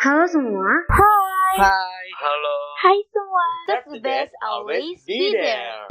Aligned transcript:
Halo 0.00 0.24
semua. 0.32 0.72
Hai. 0.88 1.60
Hai. 1.60 2.04
Halo. 2.24 2.56
Hai 2.80 2.98
semua. 3.12 3.46
That's 3.68 3.84
the 3.84 4.00
best, 4.00 4.32
always 4.40 5.04
be 5.04 5.36
there. 5.36 5.84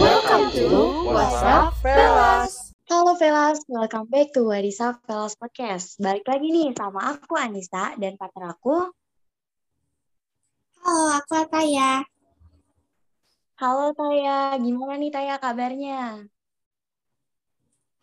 Welcome 0.00 0.48
to 0.56 0.64
What's 1.12 1.44
Up 1.44 1.76
Fellas. 1.84 2.72
Halo 2.88 3.20
Velas, 3.20 3.60
welcome 3.68 4.08
back 4.08 4.32
to 4.32 4.48
What 4.48 4.64
is 4.64 4.80
Up 4.80 5.04
Velas 5.04 5.36
Podcast. 5.36 6.00
Balik 6.00 6.24
lagi 6.24 6.48
nih 6.48 6.72
sama 6.72 7.20
aku 7.20 7.36
Anissa 7.36 7.92
dan 8.00 8.16
partner 8.16 8.56
aku. 8.56 8.96
Halo, 10.80 11.04
aku 11.12 11.36
Ataya. 11.36 12.00
Halo 13.60 13.92
Taya, 13.92 14.56
gimana 14.56 14.96
nih 14.96 15.12
Taya 15.12 15.36
kabarnya? 15.36 16.31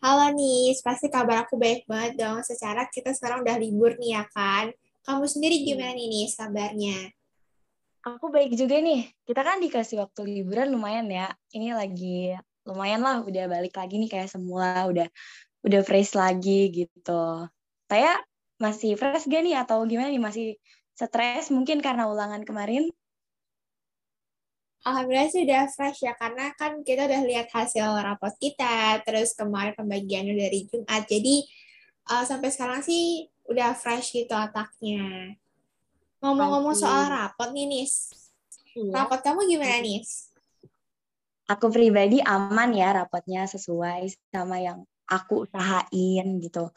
Halo 0.00 0.32
Nis, 0.32 0.80
pasti 0.80 1.12
kabar 1.12 1.44
aku 1.44 1.60
baik 1.60 1.84
banget 1.84 2.24
dong. 2.24 2.40
Secara 2.40 2.88
kita 2.88 3.12
sekarang 3.12 3.44
udah 3.44 3.60
libur 3.60 4.00
nih 4.00 4.16
ya 4.16 4.24
kan. 4.32 4.72
Kamu 5.04 5.28
sendiri 5.28 5.60
gimana 5.60 5.92
nih 5.92 6.08
Nis 6.08 6.40
kabarnya? 6.40 7.12
Aku 8.08 8.32
baik 8.32 8.56
juga 8.56 8.80
nih. 8.80 9.12
Kita 9.28 9.44
kan 9.44 9.60
dikasih 9.60 10.00
waktu 10.00 10.40
liburan 10.40 10.72
lumayan 10.72 11.04
ya. 11.12 11.28
Ini 11.52 11.76
lagi 11.76 12.32
lumayan 12.64 13.04
lah 13.04 13.20
udah 13.20 13.44
balik 13.44 13.76
lagi 13.76 14.00
nih 14.00 14.08
kayak 14.08 14.32
semula 14.32 14.88
udah 14.88 15.04
udah 15.68 15.80
fresh 15.84 16.16
lagi 16.16 16.72
gitu. 16.72 17.44
Taya 17.84 18.24
masih 18.56 18.96
fresh 18.96 19.28
gak 19.28 19.44
nih 19.44 19.60
atau 19.60 19.84
gimana 19.84 20.08
nih 20.08 20.24
masih 20.24 20.46
stres 20.96 21.52
mungkin 21.52 21.84
karena 21.84 22.08
ulangan 22.08 22.40
kemarin? 22.48 22.88
Alhamdulillah 24.80 25.28
sih 25.28 25.44
udah 25.44 25.68
fresh 25.68 26.08
ya, 26.08 26.16
karena 26.16 26.56
kan 26.56 26.80
kita 26.80 27.04
udah 27.04 27.20
lihat 27.28 27.52
hasil 27.52 27.84
rapot 28.00 28.32
kita, 28.40 29.04
terus 29.04 29.36
kemarin 29.36 29.76
pembagiannya 29.76 30.32
dari 30.32 30.64
Jumat. 30.64 31.04
Jadi 31.04 31.44
uh, 32.08 32.24
sampai 32.24 32.48
sekarang 32.48 32.80
sih 32.80 33.28
udah 33.44 33.76
fresh 33.76 34.16
gitu 34.16 34.32
otaknya. 34.32 35.36
Ngomong-ngomong 36.24 36.72
soal 36.72 37.12
rapot 37.12 37.52
nih 37.52 37.68
Nis. 37.68 38.08
Iya. 38.72 39.04
Rapot 39.04 39.20
kamu 39.20 39.52
gimana 39.52 39.84
Nis? 39.84 40.32
Aku 41.50 41.68
pribadi 41.68 42.22
aman 42.22 42.70
ya 42.72 42.94
rapotnya 42.94 43.44
sesuai 43.44 44.06
sama 44.32 44.62
yang 44.62 44.86
aku 45.10 45.44
usahain 45.44 46.38
gitu. 46.38 46.70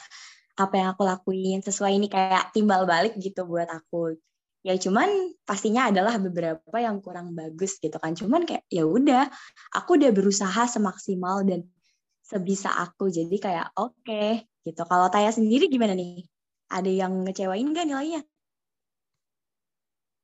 Apa 0.57 0.73
yang 0.75 0.87
aku 0.97 1.05
lakuin 1.05 1.61
sesuai 1.61 1.93
ini 1.95 2.09
kayak 2.09 2.51
timbal 2.51 2.83
balik 2.83 3.13
gitu 3.15 3.45
buat 3.45 3.69
aku. 3.69 4.17
Ya 4.63 4.79
cuman 4.79 5.35
pastinya 5.43 5.91
adalah 5.91 6.15
beberapa 6.15 6.77
yang 6.79 7.03
kurang 7.03 7.35
bagus 7.35 7.75
gitu 7.83 7.99
kan. 7.99 8.15
Cuman 8.15 8.47
kayak 8.47 8.63
ya 8.71 8.87
udah, 8.87 9.27
aku 9.75 9.99
udah 9.99 10.11
berusaha 10.15 10.63
semaksimal 10.71 11.43
dan 11.43 11.67
sebisa 12.23 12.71
aku. 12.71 13.11
Jadi 13.11 13.43
kayak 13.43 13.75
oke 13.75 14.47
gitu. 14.63 14.81
Kalau 14.87 15.11
Taya 15.11 15.35
sendiri 15.35 15.67
gimana 15.67 15.91
nih? 15.91 16.23
Ada 16.71 16.87
yang 16.87 17.27
ngecewain 17.27 17.75
gak 17.75 17.85
nilainya? 17.91 18.23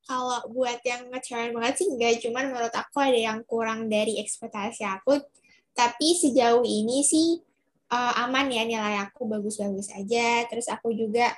Kalau 0.07 0.41
buat 0.49 0.81
yang 0.87 1.11
ngecewain 1.13 1.53
banget 1.53 1.85
sih 1.85 1.87
enggak, 1.91 2.17
cuman 2.25 2.49
menurut 2.49 2.73
aku 2.73 2.97
ada 2.97 3.19
yang 3.19 3.45
kurang 3.45 3.91
dari 3.91 4.17
ekspektasi 4.17 4.81
aku. 4.81 5.21
Tapi 5.75 6.17
sejauh 6.17 6.65
ini 6.65 7.05
sih 7.05 7.37
uh, 7.93 8.13
aman 8.25 8.49
ya 8.49 8.65
nilai 8.65 9.03
aku 9.05 9.29
bagus-bagus 9.29 9.93
aja. 9.93 10.47
Terus 10.49 10.65
aku 10.71 10.95
juga 10.97 11.29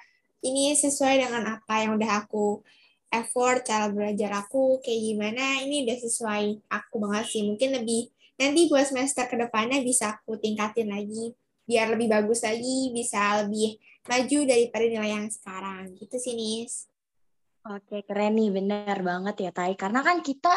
ini 0.45 0.71
sesuai 0.71 1.27
dengan 1.27 1.59
apa 1.59 1.83
yang 1.83 1.99
udah 1.99 2.23
aku 2.23 2.63
effort, 3.11 3.67
cara 3.67 3.91
belajar 3.91 4.31
aku 4.39 4.79
kayak 4.79 5.01
gimana. 5.11 5.61
Ini 5.67 5.85
udah 5.85 5.97
sesuai 5.99 6.43
aku 6.71 6.95
banget 7.03 7.25
sih. 7.27 7.43
Mungkin 7.45 7.69
lebih 7.83 8.09
nanti 8.39 8.71
buat 8.71 8.87
semester 8.87 9.27
ke 9.27 9.35
depannya 9.37 9.83
bisa 9.85 10.17
aku 10.17 10.39
tingkatin 10.39 10.89
lagi 10.89 11.35
biar 11.71 11.93
lebih 11.93 12.11
bagus 12.11 12.43
lagi, 12.43 12.91
bisa 12.91 13.45
lebih 13.45 13.79
maju 14.09 14.39
daripada 14.43 14.85
nilai 14.87 15.11
yang 15.13 15.27
sekarang. 15.31 15.95
Gitu 15.95 16.15
sih, 16.19 16.33
Nis. 16.35 16.89
Oke, 17.61 18.01
keren 18.03 18.35
nih, 18.35 18.49
bener 18.49 18.97
banget 19.05 19.35
ya, 19.47 19.51
Tai. 19.53 19.71
Karena 19.77 20.01
kan 20.01 20.25
kita 20.25 20.51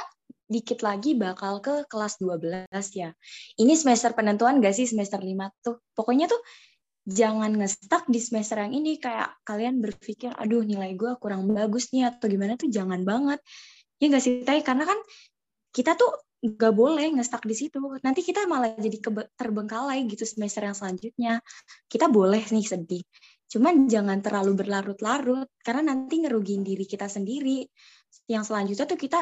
dikit 0.49 0.81
lagi 0.85 1.17
bakal 1.17 1.61
ke 1.61 1.85
kelas 1.89 2.21
12 2.21 2.69
ya. 2.97 3.13
Ini 3.61 3.73
semester 3.77 4.13
penentuan 4.13 4.61
gak 4.61 4.77
sih 4.77 4.89
semester 4.89 5.21
5 5.21 5.53
tuh? 5.61 5.81
Pokoknya 5.93 6.29
tuh 6.29 6.41
jangan 7.05 7.53
ngestak 7.55 8.09
di 8.09 8.21
semester 8.21 8.61
yang 8.65 8.73
ini. 8.73 8.97
Kayak 8.99 9.37
kalian 9.45 9.81
berpikir, 9.85 10.33
aduh 10.35 10.65
nilai 10.65 10.97
gue 10.97 11.17
kurang 11.21 11.47
bagus 11.53 11.93
nih 11.93 12.09
atau 12.11 12.27
gimana 12.27 12.57
tuh 12.57 12.73
jangan 12.73 13.05
banget. 13.05 13.41
Ya 14.03 14.11
gak 14.11 14.25
sih, 14.25 14.43
Tai? 14.43 14.61
Karena 14.65 14.85
kan 14.89 14.99
kita 15.71 15.95
tuh 15.95 16.11
gak 16.45 16.75
boleh 16.77 17.09
ngestak 17.17 17.45
di 17.49 17.57
situ. 17.57 17.81
Nanti 18.05 18.21
kita 18.21 18.45
malah 18.45 18.77
jadi 18.77 19.01
terbengkalai 19.37 20.05
gitu 20.09 20.29
semester 20.29 20.65
yang 20.65 20.77
selanjutnya. 20.77 21.41
Kita 21.89 22.13
boleh 22.13 22.45
nih 22.45 22.67
sedih. 22.67 23.05
Cuman 23.49 23.87
jangan 23.87 24.19
terlalu 24.19 24.67
berlarut-larut, 24.67 25.47
karena 25.63 25.95
nanti 25.95 26.21
ngerugiin 26.21 26.67
diri 26.67 26.85
kita 26.85 27.07
sendiri. 27.07 27.63
Yang 28.27 28.51
selanjutnya 28.51 28.87
tuh 28.91 28.99
kita 28.99 29.21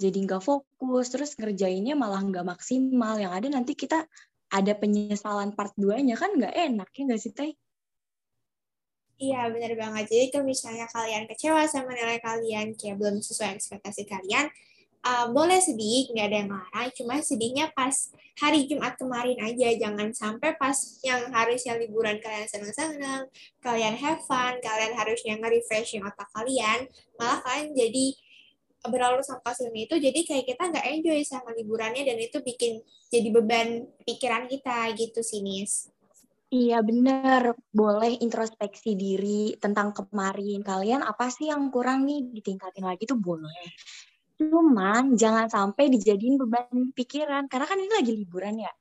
jadi 0.00 0.18
nggak 0.20 0.42
fokus, 0.44 1.06
terus 1.12 1.36
ngerjainnya 1.36 1.96
malah 1.96 2.20
nggak 2.20 2.44
maksimal. 2.44 3.16
Yang 3.16 3.32
ada 3.36 3.48
nanti 3.56 3.72
kita 3.76 3.98
ada 4.50 4.72
penyesalan 4.74 5.54
part 5.54 5.72
2-nya, 5.78 6.18
kan 6.18 6.34
nggak 6.34 6.54
enak, 6.54 6.88
ya 6.90 7.02
nggak 7.06 7.22
sih, 7.22 7.32
Teh? 7.32 7.54
Iya, 9.20 9.52
benar 9.52 9.76
banget. 9.76 10.04
Jadi 10.08 10.26
kalau 10.32 10.44
misalnya 10.48 10.86
kalian 10.88 11.28
kecewa 11.28 11.68
sama 11.68 11.92
nilai 11.92 12.18
kalian, 12.24 12.72
kayak 12.72 12.96
belum 12.96 13.20
sesuai 13.20 13.52
ekspektasi 13.52 14.08
kalian, 14.08 14.48
uh, 15.04 15.28
boleh 15.28 15.60
sedih, 15.60 16.08
nggak 16.08 16.26
ada 16.26 16.36
yang 16.40 16.50
marah. 16.50 16.86
Cuma 16.96 17.20
sedihnya 17.20 17.68
pas 17.76 17.92
hari 18.40 18.64
Jumat 18.64 18.96
kemarin 18.96 19.36
aja. 19.44 19.68
Jangan 19.76 20.16
sampai 20.16 20.56
pas 20.56 20.76
yang 21.04 21.28
harusnya 21.36 21.76
liburan 21.76 22.16
kalian 22.16 22.48
senang-senang, 22.48 23.28
kalian 23.60 23.94
have 24.00 24.24
fun, 24.24 24.56
kalian 24.64 24.96
harusnya 24.96 25.36
nge-refreshing 25.36 26.00
otak 26.00 26.28
kalian, 26.32 26.88
malah 27.20 27.44
kalian 27.44 27.76
jadi 27.76 28.16
berlalu 28.88 29.20
sama 29.20 29.44
kasusnya 29.44 29.84
itu, 29.84 30.00
jadi 30.00 30.20
kayak 30.24 30.44
kita 30.48 30.62
nggak 30.72 30.86
enjoy 30.88 31.20
sama 31.26 31.52
liburannya, 31.52 32.00
dan 32.06 32.16
itu 32.16 32.40
bikin 32.40 32.80
jadi 33.12 33.28
beban 33.28 33.84
pikiran 34.08 34.48
kita 34.48 34.96
gitu 34.96 35.20
sih, 35.20 35.44
Nis. 35.44 35.92
Iya 36.50 36.82
bener, 36.82 37.54
boleh 37.70 38.18
introspeksi 38.18 38.98
diri 38.98 39.54
tentang 39.60 39.94
kemarin. 39.94 40.66
Kalian 40.66 41.06
apa 41.06 41.30
sih 41.30 41.46
yang 41.46 41.70
kurang 41.70 42.02
nih 42.08 42.26
ditingkatin 42.26 42.82
lagi 42.82 43.06
tuh 43.06 43.20
boleh. 43.20 43.70
Cuman 44.34 45.14
jangan 45.14 45.46
sampai 45.46 45.92
dijadiin 45.94 46.40
beban 46.40 46.90
pikiran, 46.90 47.46
karena 47.46 47.66
kan 47.70 47.78
ini 47.78 47.92
lagi 47.94 48.12
liburan 48.16 48.66
ya. 48.66 48.72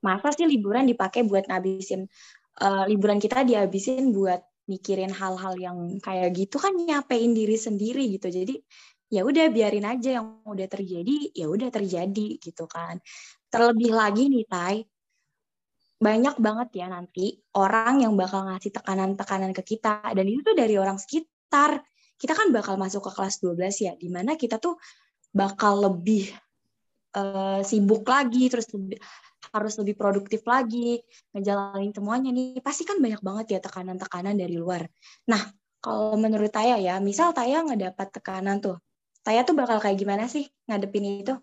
Masa 0.00 0.32
sih 0.32 0.48
liburan 0.48 0.88
dipakai 0.88 1.26
buat 1.28 1.44
ngabisin, 1.44 2.08
uh, 2.64 2.88
liburan 2.88 3.20
kita 3.20 3.44
dihabisin 3.44 4.16
buat 4.16 4.40
mikirin 4.64 5.12
hal-hal 5.12 5.60
yang 5.60 5.98
kayak 6.00 6.32
gitu 6.32 6.56
kan 6.56 6.72
nyapein 6.72 7.36
diri 7.36 7.58
sendiri 7.58 8.06
gitu. 8.16 8.32
Jadi 8.32 8.64
ya 9.10 9.26
udah 9.26 9.50
biarin 9.50 9.84
aja 9.84 10.22
yang 10.22 10.40
udah 10.46 10.68
terjadi, 10.70 11.34
ya 11.34 11.50
udah 11.50 11.68
terjadi 11.68 12.38
gitu 12.38 12.64
kan. 12.70 13.02
Terlebih 13.50 13.90
lagi 13.90 14.30
nih, 14.30 14.46
Tai, 14.46 14.78
banyak 16.00 16.40
banget 16.40 16.68
ya 16.80 16.86
nanti 16.88 17.36
orang 17.60 18.00
yang 18.00 18.16
bakal 18.16 18.48
ngasih 18.48 18.72
tekanan-tekanan 18.72 19.52
ke 19.52 19.62
kita 19.76 20.00
dan 20.16 20.24
itu 20.24 20.40
tuh 20.40 20.56
dari 20.56 20.80
orang 20.80 20.96
sekitar. 20.96 21.84
Kita 22.16 22.32
kan 22.32 22.48
bakal 22.52 22.80
masuk 22.80 23.04
ke 23.04 23.12
kelas 23.12 23.44
12 23.44 23.84
ya 23.84 23.92
di 24.00 24.08
mana 24.08 24.32
kita 24.38 24.56
tuh 24.56 24.80
bakal 25.28 25.92
lebih 25.92 26.32
uh, 27.16 27.60
sibuk 27.60 28.08
lagi 28.08 28.48
terus 28.48 28.68
lebih, 28.72 28.96
harus 29.52 29.74
lebih 29.76 29.94
produktif 29.96 30.40
lagi 30.48 31.04
ngejalanin 31.36 31.92
semuanya 31.92 32.30
nih. 32.32 32.64
Pasti 32.64 32.88
kan 32.88 32.96
banyak 32.96 33.20
banget 33.20 33.46
ya 33.56 33.58
tekanan-tekanan 33.60 34.40
dari 34.40 34.56
luar. 34.56 34.88
Nah 35.28 35.42
kalau 35.84 36.16
menurut 36.16 36.48
Taya 36.48 36.80
ya 36.80 36.96
misal 37.00 37.36
Taya 37.36 37.60
ngedapat 37.64 38.08
tekanan 38.20 38.60
tuh 38.60 38.80
Taya 39.20 39.44
tuh 39.44 39.52
bakal 39.52 39.78
kayak 39.78 40.00
gimana 40.00 40.24
sih 40.26 40.48
ngadepin 40.64 41.24
itu 41.24 41.34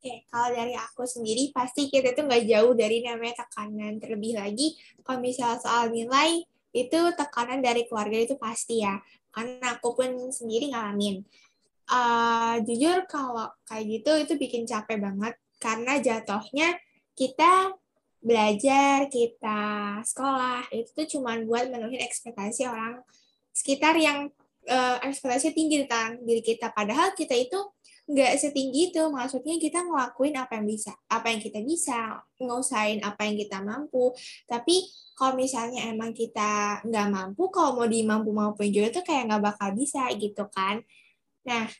Oke, 0.00 0.24
kalau 0.32 0.48
dari 0.48 0.72
aku 0.72 1.04
sendiri 1.04 1.52
pasti 1.52 1.92
kita 1.92 2.16
tuh 2.16 2.24
nggak 2.24 2.48
jauh 2.48 2.72
dari 2.72 3.04
namanya 3.04 3.44
tekanan. 3.44 4.00
Terlebih 4.00 4.32
lagi 4.32 4.72
kalau 5.04 5.20
misalnya 5.20 5.60
soal 5.60 5.92
nilai 5.92 6.40
itu 6.72 7.00
tekanan 7.12 7.60
dari 7.60 7.84
keluarga 7.84 8.16
itu 8.16 8.32
pasti 8.40 8.80
ya. 8.80 8.96
Karena 9.28 9.76
aku 9.76 9.92
pun 9.92 10.32
sendiri 10.32 10.72
ngalamin. 10.72 11.20
Uh, 11.84 12.56
jujur 12.64 13.04
kalau 13.12 13.52
kayak 13.68 14.00
gitu 14.00 14.10
itu 14.24 14.32
bikin 14.40 14.64
capek 14.64 15.04
banget 15.04 15.36
karena 15.60 16.00
jatuhnya 16.00 16.80
kita 17.12 17.76
belajar, 18.24 19.04
kita 19.12 19.60
sekolah 20.00 20.64
itu 20.72 20.96
tuh 20.96 21.06
cuma 21.12 21.36
buat 21.44 21.68
memenuhi 21.68 22.00
ekspektasi 22.00 22.64
orang 22.64 23.04
sekitar 23.52 24.00
yang 24.00 24.32
uh, 24.68 24.96
ekspektasi 25.04 25.56
tinggi 25.56 25.86
tentang 25.86 26.20
diri 26.24 26.42
kita. 26.44 26.74
Padahal 26.74 27.14
kita 27.16 27.32
itu 27.36 27.56
nggak 28.10 28.42
setinggi 28.42 28.90
itu 28.90 29.02
maksudnya 29.06 29.54
kita 29.62 29.86
ngelakuin 29.86 30.34
apa 30.34 30.58
yang 30.58 30.66
bisa 30.66 30.90
apa 31.06 31.30
yang 31.30 31.38
kita 31.38 31.62
bisa 31.62 32.18
ngusahain 32.42 32.98
apa 33.06 33.22
yang 33.22 33.38
kita 33.38 33.62
mampu 33.62 34.10
tapi 34.50 34.82
kalau 35.14 35.38
misalnya 35.38 35.86
emang 35.86 36.10
kita 36.10 36.82
nggak 36.82 37.06
mampu 37.06 37.46
kalau 37.54 37.78
mau 37.78 37.86
dimampu 37.86 38.34
mampuin 38.34 38.74
juga 38.74 38.98
tuh 38.98 39.06
kayak 39.06 39.30
nggak 39.30 39.54
bakal 39.54 39.70
bisa 39.78 40.10
gitu 40.18 40.42
kan 40.50 40.82
nah 41.46 41.70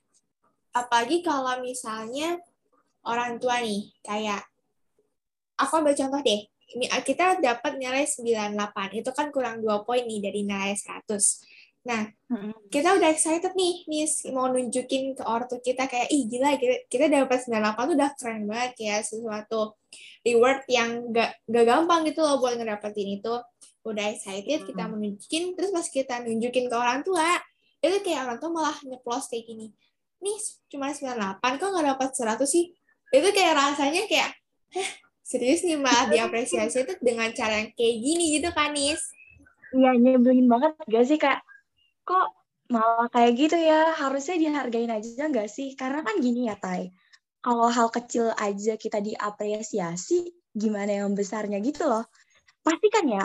apalagi 0.71 1.27
kalau 1.27 1.59
misalnya 1.59 2.39
orang 3.03 3.43
tua 3.43 3.59
nih 3.59 3.91
kayak 4.07 4.47
aku 5.59 5.83
ambil 5.83 5.99
contoh 5.99 6.23
deh 6.23 6.47
kita 7.03 7.43
dapat 7.43 7.83
nilai 7.83 8.07
98. 8.07 9.03
Itu 9.03 9.11
kan 9.11 9.35
kurang 9.35 9.59
2 9.59 9.83
poin 9.83 10.07
nih 10.07 10.23
dari 10.23 10.47
nilai 10.47 10.79
100. 10.79 11.60
Nah, 11.81 12.13
kita 12.69 12.93
udah 13.01 13.09
excited 13.09 13.57
nih, 13.57 13.89
nih 13.89 14.05
mau 14.37 14.53
nunjukin 14.53 15.17
ke 15.17 15.25
ortu 15.25 15.65
kita 15.65 15.89
kayak, 15.89 16.13
ih 16.13 16.29
gila, 16.29 16.61
kita, 16.61 16.77
kita 16.93 17.05
dapat 17.09 17.41
98 17.49 17.89
tuh 17.89 17.95
udah 17.97 18.11
keren 18.21 18.45
banget 18.45 18.73
ya, 18.77 18.97
sesuatu 19.01 19.81
reward 20.21 20.61
yang 20.69 21.09
gak, 21.09 21.41
gak 21.49 21.65
gampang 21.65 22.05
gitu 22.05 22.21
loh 22.21 22.37
buat 22.37 22.61
ngedapetin 22.61 23.17
itu. 23.17 23.35
Udah 23.81 24.13
excited, 24.13 24.69
kita 24.69 24.93
mau 24.93 25.01
nunjukin, 25.01 25.57
terus 25.57 25.73
pas 25.73 25.89
kita 25.89 26.21
nunjukin 26.21 26.69
ke 26.69 26.77
orang 26.77 27.01
tua, 27.01 27.41
itu 27.81 27.97
kayak 28.05 28.29
orang 28.29 28.37
tua 28.37 28.53
malah 28.53 28.77
nyeplos 28.85 29.33
kayak 29.33 29.49
gini, 29.49 29.73
nih 30.21 30.37
cuma 30.69 30.93
98, 30.93 31.41
kok 31.57 31.69
gak 31.73 31.87
dapat 31.97 32.09
100 32.13 32.45
sih? 32.45 32.77
Itu 33.09 33.29
kayak 33.33 33.57
rasanya 33.57 34.05
kayak, 34.05 34.37
heh, 34.77 34.91
serius 35.25 35.65
nih 35.65 35.81
malah 35.81 36.13
diapresiasi 36.13 36.85
itu 36.85 36.93
dengan 37.01 37.33
cara 37.33 37.65
yang 37.65 37.73
kayak 37.73 37.97
gini 38.05 38.25
gitu 38.37 38.53
kan, 38.53 38.77
Nis? 38.77 39.01
Iya, 39.73 39.97
nyebelin 39.97 40.45
banget 40.45 40.77
gak 40.85 41.05
sih, 41.09 41.17
Kak? 41.17 41.41
Kok 42.11 42.29
malah 42.75 43.07
kayak 43.15 43.33
gitu 43.39 43.57
ya? 43.59 43.95
Harusnya 43.95 44.37
dihargain 44.43 44.91
aja 44.91 45.31
nggak 45.31 45.47
sih? 45.47 45.79
Karena 45.79 46.03
kan 46.03 46.19
gini 46.19 46.51
ya 46.51 46.59
Tai. 46.59 46.91
Kalau 47.41 47.71
hal 47.71 47.89
kecil 47.95 48.35
aja 48.35 48.75
kita 48.75 48.99
diapresiasi 48.99 50.35
gimana 50.51 51.07
yang 51.07 51.15
besarnya 51.15 51.63
gitu 51.63 51.87
loh. 51.87 52.05
Pasti 52.67 52.89
kan 52.91 53.07
ya 53.07 53.25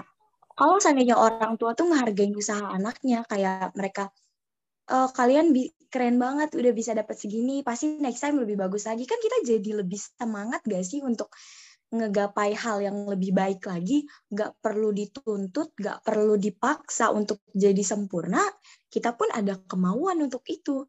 kalau 0.56 0.80
seandainya 0.80 1.20
orang 1.20 1.60
tua 1.60 1.76
tuh 1.76 1.92
ngehargain 1.92 2.32
usaha 2.32 2.64
anaknya 2.72 3.28
kayak 3.28 3.76
mereka 3.76 4.08
e, 4.88 5.12
kalian 5.12 5.52
keren 5.92 6.16
banget 6.16 6.56
udah 6.56 6.72
bisa 6.72 6.96
dapat 6.96 7.20
segini 7.20 7.60
pasti 7.60 8.00
next 8.00 8.24
time 8.24 8.40
lebih 8.40 8.56
bagus 8.56 8.88
lagi. 8.88 9.04
Kan 9.04 9.20
kita 9.20 9.38
jadi 9.44 9.84
lebih 9.84 10.00
semangat 10.00 10.64
gak 10.64 10.84
sih 10.88 11.04
untuk 11.04 11.28
ngegapai 11.94 12.58
hal 12.58 12.82
yang 12.82 13.06
lebih 13.06 13.32
baik 13.36 13.66
lagi, 13.70 14.06
nggak 14.34 14.58
perlu 14.64 14.90
dituntut, 14.90 15.78
nggak 15.78 16.02
perlu 16.02 16.36
dipaksa 16.36 17.14
untuk 17.14 17.46
jadi 17.54 17.82
sempurna, 17.86 18.42
kita 18.90 19.14
pun 19.14 19.30
ada 19.30 19.60
kemauan 19.70 20.24
untuk 20.26 20.42
itu. 20.50 20.86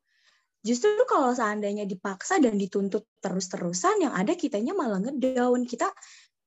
Justru 0.67 1.07
kalau 1.07 1.31
seandainya 1.31 1.87
dipaksa 1.87 2.43
dan 2.43 2.59
dituntut 2.59 3.07
terus-terusan, 3.23 4.03
yang 4.03 4.15
ada 4.19 4.35
kitanya 4.35 4.75
malah 4.75 4.99
ngedown. 4.99 5.63
Kita 5.63 5.87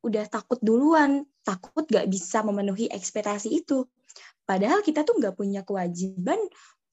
udah 0.03 0.27
takut 0.27 0.59
duluan, 0.59 1.23
takut 1.43 1.87
nggak 1.87 2.07
bisa 2.11 2.43
memenuhi 2.43 2.91
ekspektasi 2.91 3.47
itu. 3.63 3.87
Padahal 4.43 4.83
kita 4.83 5.07
tuh 5.07 5.23
nggak 5.23 5.39
punya 5.39 5.63
kewajiban 5.63 6.39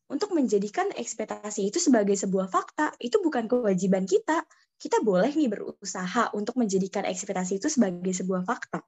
untuk 0.06 0.38
menjadikan 0.38 0.86
ekspektasi 0.94 1.66
itu 1.66 1.82
sebagai 1.82 2.14
sebuah 2.14 2.46
fakta. 2.46 2.94
Itu 3.02 3.18
bukan 3.18 3.50
kewajiban 3.50 4.06
kita 4.06 4.46
kita 4.76 5.00
boleh 5.00 5.32
nih 5.32 5.48
berusaha 5.48 6.32
untuk 6.36 6.60
menjadikan 6.60 7.08
ekspektasi 7.08 7.56
itu 7.56 7.68
sebagai 7.72 8.12
sebuah 8.12 8.44
fakta. 8.44 8.84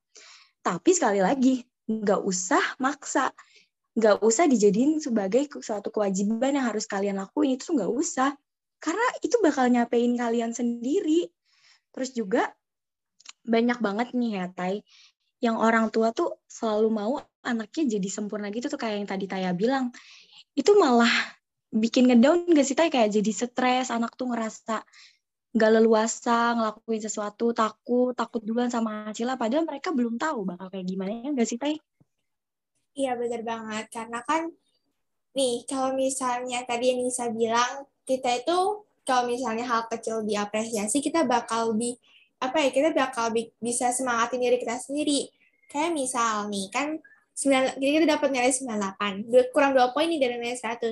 Tapi 0.61 0.91
sekali 0.93 1.25
lagi, 1.25 1.65
nggak 1.89 2.21
usah 2.23 2.77
maksa. 2.77 3.33
Nggak 3.97 4.21
usah 4.21 4.45
dijadiin 4.47 5.01
sebagai 5.01 5.49
suatu 5.59 5.89
kewajiban 5.89 6.55
yang 6.55 6.69
harus 6.69 6.85
kalian 6.85 7.19
lakuin. 7.19 7.57
Itu 7.57 7.73
nggak 7.73 7.89
usah. 7.89 8.37
Karena 8.79 9.07
itu 9.25 9.41
bakal 9.41 9.73
nyapein 9.73 10.15
kalian 10.15 10.53
sendiri. 10.53 11.27
Terus 11.91 12.15
juga 12.15 12.53
banyak 13.49 13.81
banget 13.81 14.09
nih 14.13 14.45
ya, 14.45 14.47
Tai, 14.53 14.77
yang 15.41 15.57
orang 15.57 15.89
tua 15.89 16.13
tuh 16.13 16.45
selalu 16.45 16.89
mau 16.93 17.13
anaknya 17.41 17.99
jadi 17.99 18.09
sempurna 18.13 18.53
gitu 18.53 18.69
tuh 18.69 18.77
kayak 18.77 19.03
yang 19.03 19.09
tadi 19.09 19.25
Taya 19.25 19.57
bilang. 19.57 19.89
Itu 20.53 20.77
malah 20.77 21.11
bikin 21.73 22.13
ngedown 22.13 22.53
gak 22.53 22.67
sih, 22.69 22.77
Tai? 22.77 22.93
Kayak 22.93 23.19
jadi 23.19 23.33
stres, 23.33 23.89
anak 23.89 24.15
tuh 24.21 24.31
ngerasa 24.31 24.85
nggak 25.57 25.71
leluasa 25.81 26.53
ngelakuin 26.55 27.03
sesuatu 27.03 27.57
takut 27.57 28.13
takut 28.13 28.45
duluan 28.45 28.69
sama 28.69 29.09
Acila 29.09 29.41
padahal 29.41 29.65
mereka 29.65 29.91
belum 29.97 30.21
tahu 30.21 30.45
bakal 30.45 30.69
kayak 30.69 30.87
gimana 30.87 31.11
ya 31.25 31.31
nggak 31.33 31.49
sih 31.49 31.57
Teh? 31.57 31.77
Iya 32.99 33.15
benar 33.15 33.43
banget. 33.47 33.85
Karena 33.89 34.21
kan 34.27 34.51
nih 35.33 35.65
kalau 35.65 35.95
misalnya 35.97 36.67
tadi 36.69 36.93
yang 36.93 37.01
Nisa 37.01 37.31
bilang 37.33 37.87
kita 38.05 38.45
itu 38.45 38.85
kalau 39.07 39.25
misalnya 39.25 39.65
hal 39.65 39.89
kecil 39.89 40.21
diapresiasi 40.27 41.01
kita 41.01 41.25
bakal 41.25 41.73
lebih 41.73 41.97
apa 42.39 42.63
ya 42.63 42.71
kita 42.71 42.93
bakal 42.93 43.33
bi 43.33 43.49
bisa 43.59 43.89
semangatin 43.95 44.43
diri 44.43 44.61
kita 44.61 44.77
sendiri. 44.77 45.33
Kayak 45.69 45.97
misal 45.97 46.49
nih 46.53 46.69
kan 46.69 47.01
9, 47.39 47.79
kita 47.79 48.07
dapat 48.19 48.35
nilai 48.35 48.51
98 48.51 49.55
kurang 49.55 49.71
dua 49.71 49.95
poin 49.95 50.11
nih 50.11 50.19
dari 50.19 50.43
nilai 50.43 50.59
100 50.59 50.91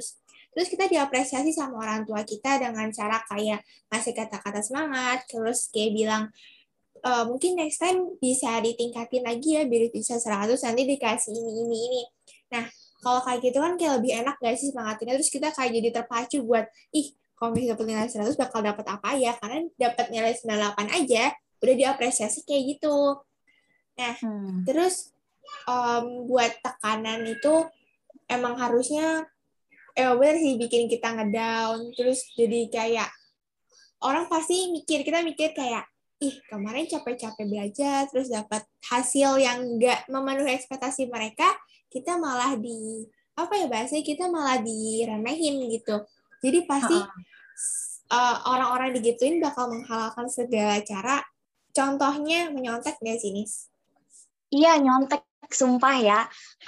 Terus 0.56 0.72
kita 0.72 0.88
diapresiasi 0.88 1.52
sama 1.52 1.84
orang 1.84 2.08
tua 2.08 2.24
kita 2.24 2.56
dengan 2.56 2.88
cara 2.88 3.20
kayak 3.28 3.60
ngasih 3.92 4.16
kata-kata 4.16 4.64
semangat, 4.64 5.28
terus 5.28 5.68
kayak 5.68 5.92
bilang, 5.92 6.24
e, 6.96 7.10
mungkin 7.28 7.60
next 7.60 7.76
time 7.76 8.16
bisa 8.16 8.56
ditingkatin 8.64 9.20
lagi 9.20 9.60
ya, 9.60 9.68
biar 9.68 9.92
bisa 9.92 10.16
100, 10.16 10.56
nanti 10.64 10.88
dikasih 10.88 11.36
ini, 11.36 11.52
ini, 11.60 11.76
ini. 11.92 12.02
Nah, 12.56 12.64
kalau 13.04 13.20
kayak 13.20 13.44
gitu 13.44 13.60
kan 13.60 13.76
kayak 13.76 14.00
lebih 14.00 14.12
enak 14.16 14.40
gak 14.40 14.56
sih 14.56 14.72
semangatinnya, 14.72 15.20
terus 15.20 15.28
kita 15.28 15.52
kayak 15.52 15.76
jadi 15.76 15.88
terpacu 15.92 16.40
buat, 16.40 16.64
ih, 16.96 17.12
kalau 17.36 17.52
misalnya 17.52 17.76
dapat 17.76 17.86
nilai 17.92 18.08
100 18.08 18.40
bakal 18.40 18.60
dapat 18.64 18.86
apa 18.88 19.10
ya, 19.12 19.36
karena 19.36 19.60
dapat 19.76 20.06
nilai 20.08 20.32
98 20.40 20.88
aja, 20.88 21.36
udah 21.60 21.74
diapresiasi 21.76 22.48
kayak 22.48 22.80
gitu. 22.80 23.20
Nah, 24.00 24.14
hmm. 24.24 24.64
terus 24.64 25.12
um, 25.68 26.24
buat 26.24 26.48
tekanan 26.64 27.28
itu 27.28 27.68
emang 28.24 28.56
harusnya 28.56 29.28
eh 29.96 30.12
bener 30.12 30.36
sih 30.36 30.54
bikin 30.60 30.92
kita 30.92 31.16
ngedown 31.16 31.90
terus 31.96 32.28
jadi 32.36 32.68
kayak 32.68 33.08
orang 34.04 34.28
pasti 34.28 34.68
mikir 34.68 35.02
kita 35.02 35.24
mikir 35.24 35.56
kayak 35.56 35.88
ih 36.20 36.36
kemarin 36.48 36.88
capek-capek 36.88 37.44
belajar 37.48 38.08
terus 38.08 38.28
dapat 38.28 38.64
hasil 38.92 39.40
yang 39.40 39.60
enggak 39.64 40.04
memenuhi 40.08 40.56
ekspektasi 40.56 41.08
mereka 41.08 41.48
kita 41.88 42.20
malah 42.20 42.56
di 42.56 43.08
apa 43.36 43.52
ya 43.56 43.66
bahasa 43.68 44.00
kita 44.00 44.32
malah 44.32 44.60
diremehin 44.64 45.60
gitu. 45.68 46.00
Jadi 46.40 46.64
pasti 46.64 46.96
uh, 48.12 48.36
orang-orang 48.48 48.96
digituin 48.96 49.44
bakal 49.44 49.68
menghalalkan 49.68 50.26
segala 50.32 50.80
cara. 50.80 51.20
Contohnya 51.76 52.48
menyontek 52.48 52.96
nggak 52.96 53.20
sih 53.20 53.36
Nis? 53.36 53.68
Iya 54.48 54.80
nyontek 54.80 55.20
sumpah 55.52 55.96
ya. 56.00 56.20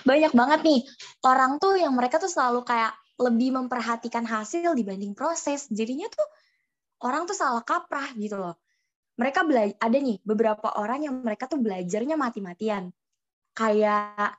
Banyak 0.05 0.37
banget 0.37 0.61
nih 0.61 0.81
orang 1.25 1.57
tuh 1.57 1.81
yang 1.81 1.97
mereka 1.97 2.21
tuh 2.21 2.29
selalu 2.29 2.61
kayak 2.69 2.93
lebih 3.19 3.51
memperhatikan 3.55 4.23
hasil 4.25 4.73
dibanding 4.79 5.13
proses. 5.13 5.67
Jadinya 5.69 6.07
tuh 6.09 6.27
orang 7.03 7.27
tuh 7.27 7.35
salah 7.35 7.63
kaprah 7.67 8.15
gitu 8.15 8.39
loh. 8.39 8.57
Mereka 9.19 9.43
belajar 9.43 9.75
ada 9.83 9.99
nih 9.99 10.23
beberapa 10.23 10.79
orang 10.79 11.11
yang 11.11 11.15
mereka 11.27 11.51
tuh 11.51 11.59
belajarnya 11.59 12.15
mati-matian. 12.15 12.95
Kayak 13.55 14.39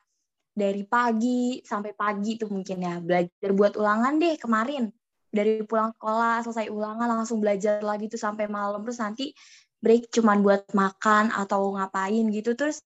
dari 0.55 0.83
pagi 0.87 1.59
sampai 1.63 1.91
pagi 1.95 2.39
tuh 2.39 2.47
mungkin 2.47 2.77
ya 2.79 2.95
belajar 3.03 3.49
buat 3.51 3.75
ulangan 3.75 4.15
deh 4.19 4.35
kemarin. 4.39 4.87
Dari 5.29 5.61
pulang 5.67 5.93
sekolah 5.93 6.41
selesai 6.41 6.71
ulangan 6.73 7.05
langsung 7.05 7.37
belajar 7.43 7.83
lagi 7.83 8.09
tuh 8.09 8.17
sampai 8.17 8.49
malam 8.49 8.81
terus 8.81 8.97
nanti 8.97 9.35
break 9.79 10.11
cuman 10.11 10.43
buat 10.43 10.67
makan 10.75 11.31
atau 11.31 11.71
ngapain 11.75 12.25
gitu 12.35 12.51
terus 12.55 12.83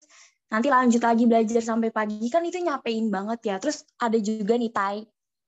nanti 0.52 0.68
lanjut 0.68 1.00
lagi 1.00 1.24
belajar 1.24 1.64
sampai 1.64 1.90
pagi 1.96 2.28
kan 2.28 2.44
itu 2.44 2.60
nyapein 2.60 3.08
banget 3.08 3.40
ya 3.48 3.56
terus 3.64 3.88
ada 3.96 4.20
juga 4.20 4.60
nih 4.60 4.72
Tai 4.76 5.00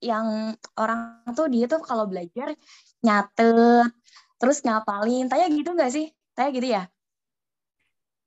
yang 0.03 0.59
orang 0.75 1.23
tuh 1.31 1.47
dia 1.47 1.65
tuh 1.71 1.79
kalau 1.79 2.03
belajar 2.05 2.51
nyatet 2.99 3.87
terus 4.35 4.59
ngapalin 4.59 5.31
tanya 5.31 5.47
gitu 5.47 5.71
nggak 5.71 5.91
sih? 5.95 6.11
Tanya 6.35 6.49
gitu 6.51 6.67
ya? 6.67 6.83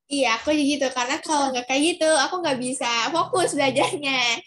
Iya 0.07 0.39
aku 0.41 0.55
gitu. 0.55 0.87
Karena 0.89 1.21
kalau 1.21 1.53
nggak 1.53 1.67
kayak 1.69 1.83
gitu 1.83 2.09
aku 2.09 2.35
nggak 2.41 2.59
bisa 2.63 2.89
fokus 3.13 3.53
belajarnya. 3.53 4.41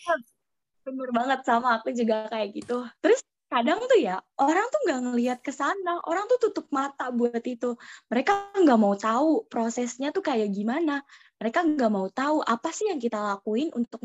Bener 0.88 1.10
banget 1.14 1.40
sama 1.46 1.78
aku 1.78 1.94
juga 1.94 2.26
kayak 2.32 2.50
gitu. 2.58 2.88
Terus 3.04 3.22
kadang 3.50 3.82
tuh 3.86 4.00
ya 4.00 4.22
orang 4.40 4.66
tuh 4.74 4.80
nggak 4.88 5.02
ngelihat 5.12 5.40
ke 5.46 5.52
sana. 5.54 6.02
Orang 6.08 6.26
tuh 6.32 6.50
tutup 6.50 6.66
mata 6.74 7.12
buat 7.14 7.44
itu. 7.44 7.76
Mereka 8.10 8.58
nggak 8.66 8.80
mau 8.80 8.96
tahu 8.96 9.46
prosesnya 9.52 10.10
tuh 10.16 10.24
kayak 10.24 10.50
gimana 10.50 11.04
mereka 11.40 11.64
nggak 11.64 11.92
mau 11.92 12.08
tahu 12.12 12.44
apa 12.44 12.70
sih 12.76 12.92
yang 12.92 13.00
kita 13.00 13.16
lakuin 13.16 13.72
untuk 13.72 14.04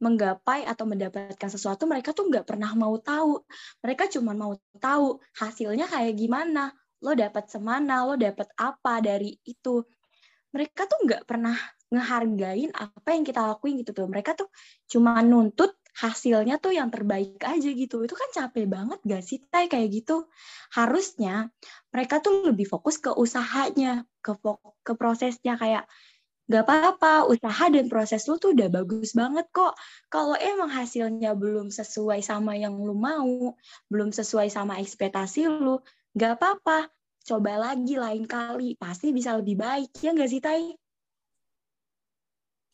menggapai 0.00 0.64
atau 0.64 0.88
mendapatkan 0.88 1.50
sesuatu 1.52 1.84
mereka 1.84 2.16
tuh 2.16 2.32
nggak 2.32 2.48
pernah 2.48 2.72
mau 2.72 2.96
tahu. 2.96 3.44
Mereka 3.84 4.08
cuma 4.16 4.32
mau 4.32 4.56
tahu 4.80 5.20
hasilnya 5.36 5.84
kayak 5.84 6.16
gimana 6.16 6.72
lo 7.04 7.12
dapat 7.12 7.52
semana 7.52 8.08
lo 8.08 8.16
dapat 8.16 8.48
apa 8.56 9.04
dari 9.04 9.36
itu. 9.44 9.84
Mereka 10.56 10.88
tuh 10.88 10.98
nggak 11.04 11.22
pernah 11.28 11.56
ngehargain 11.92 12.72
apa 12.72 13.08
yang 13.12 13.24
kita 13.28 13.44
lakuin 13.44 13.84
gitu 13.84 13.92
tuh. 13.92 14.08
Mereka 14.08 14.32
tuh 14.32 14.48
cuma 14.88 15.20
nuntut 15.20 15.76
hasilnya 15.96 16.60
tuh 16.60 16.76
yang 16.76 16.88
terbaik 16.88 17.40
aja 17.44 17.68
gitu. 17.72 18.04
Itu 18.04 18.16
kan 18.16 18.28
capek 18.32 18.68
banget 18.68 19.00
gak 19.04 19.22
sih 19.24 19.40
tay 19.48 19.68
kayak 19.68 19.88
gitu? 19.92 20.28
Harusnya 20.72 21.52
mereka 21.92 22.20
tuh 22.20 22.48
lebih 22.52 22.68
fokus 22.68 23.00
ke 23.00 23.12
usahanya 23.12 24.04
ke 24.20 24.36
ke 24.84 24.92
prosesnya 24.96 25.56
kayak 25.56 25.88
Gak 26.46 26.62
apa-apa, 26.62 27.26
usaha 27.26 27.66
dan 27.74 27.90
proses 27.90 28.22
lu 28.30 28.38
tuh 28.38 28.54
udah 28.54 28.70
bagus 28.70 29.18
banget 29.18 29.50
kok. 29.50 29.74
Kalau 30.06 30.38
emang 30.38 30.70
hasilnya 30.70 31.34
belum 31.34 31.74
sesuai 31.74 32.22
sama 32.22 32.54
yang 32.54 32.78
lu 32.78 32.94
mau, 32.94 33.58
belum 33.90 34.14
sesuai 34.14 34.46
sama 34.46 34.78
ekspektasi 34.78 35.50
lu, 35.50 35.82
gak 36.14 36.38
apa-apa. 36.38 36.86
Coba 37.26 37.58
lagi 37.58 37.98
lain 37.98 38.30
kali, 38.30 38.78
pasti 38.78 39.10
bisa 39.10 39.34
lebih 39.34 39.58
baik. 39.58 39.90
Ya 39.98 40.14
gak 40.14 40.30
sih, 40.30 40.38
Tai? 40.38 40.78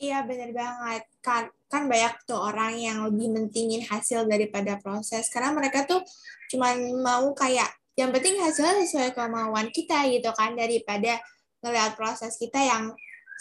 Iya 0.03 0.27
bener 0.27 0.51
banget 0.51 1.07
kan 1.23 1.47
kan 1.71 1.87
banyak 1.87 2.27
tuh 2.27 2.35
orang 2.35 2.75
yang 2.75 3.07
lebih 3.07 3.39
mentingin 3.39 3.87
hasil 3.87 4.27
daripada 4.27 4.75
proses 4.83 5.31
karena 5.31 5.55
mereka 5.55 5.87
tuh 5.87 6.03
cuman 6.51 6.75
mau 7.07 7.31
kayak 7.39 7.71
yang 7.95 8.11
penting 8.11 8.35
hasilnya 8.43 8.83
sesuai 8.83 9.15
kemauan 9.15 9.71
kita 9.71 10.11
gitu 10.11 10.27
kan 10.35 10.59
daripada 10.59 11.23
ngeliat 11.63 11.95
proses 11.95 12.35
kita 12.35 12.59
yang 12.59 12.91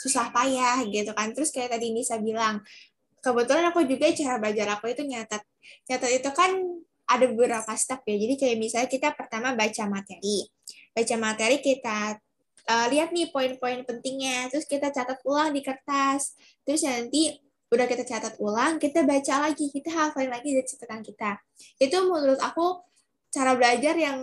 susah 0.02 0.34
payah 0.34 0.82
gitu 0.90 1.14
kan. 1.14 1.30
Terus 1.38 1.54
kayak 1.54 1.78
tadi 1.78 1.94
Nisa 1.94 2.18
bilang 2.18 2.66
kebetulan 3.22 3.70
aku 3.70 3.86
juga 3.86 4.10
cara 4.10 4.42
belajar 4.42 4.68
aku 4.74 4.90
itu 4.90 5.06
nyatat 5.06 5.46
nyatat 5.86 6.12
itu 6.18 6.30
kan 6.34 6.52
ada 7.06 7.26
beberapa 7.30 7.72
step 7.78 8.02
ya. 8.08 8.16
Jadi 8.18 8.34
kayak 8.40 8.58
misalnya 8.58 8.90
kita 8.90 9.14
pertama 9.14 9.54
baca 9.54 9.84
materi. 9.86 10.48
Baca 10.96 11.16
materi 11.20 11.62
kita 11.62 12.18
uh, 12.68 12.86
lihat 12.90 13.12
nih 13.12 13.30
poin-poin 13.30 13.84
pentingnya, 13.84 14.48
terus 14.52 14.64
kita 14.68 14.90
catat 14.90 15.20
ulang 15.28 15.52
di 15.52 15.62
kertas, 15.64 16.36
terus 16.64 16.84
nanti 16.88 17.36
udah 17.72 17.88
kita 17.88 18.04
catat 18.04 18.36
ulang, 18.44 18.80
kita 18.80 19.08
baca 19.08 19.48
lagi, 19.48 19.72
kita 19.72 19.92
hafalin 19.92 20.32
lagi 20.32 20.52
dari 20.52 20.68
catatan 20.68 21.02
kita. 21.04 21.40
Itu 21.80 22.04
menurut 22.08 22.40
aku 22.44 22.84
cara 23.32 23.56
belajar 23.56 23.96
yang 23.96 24.20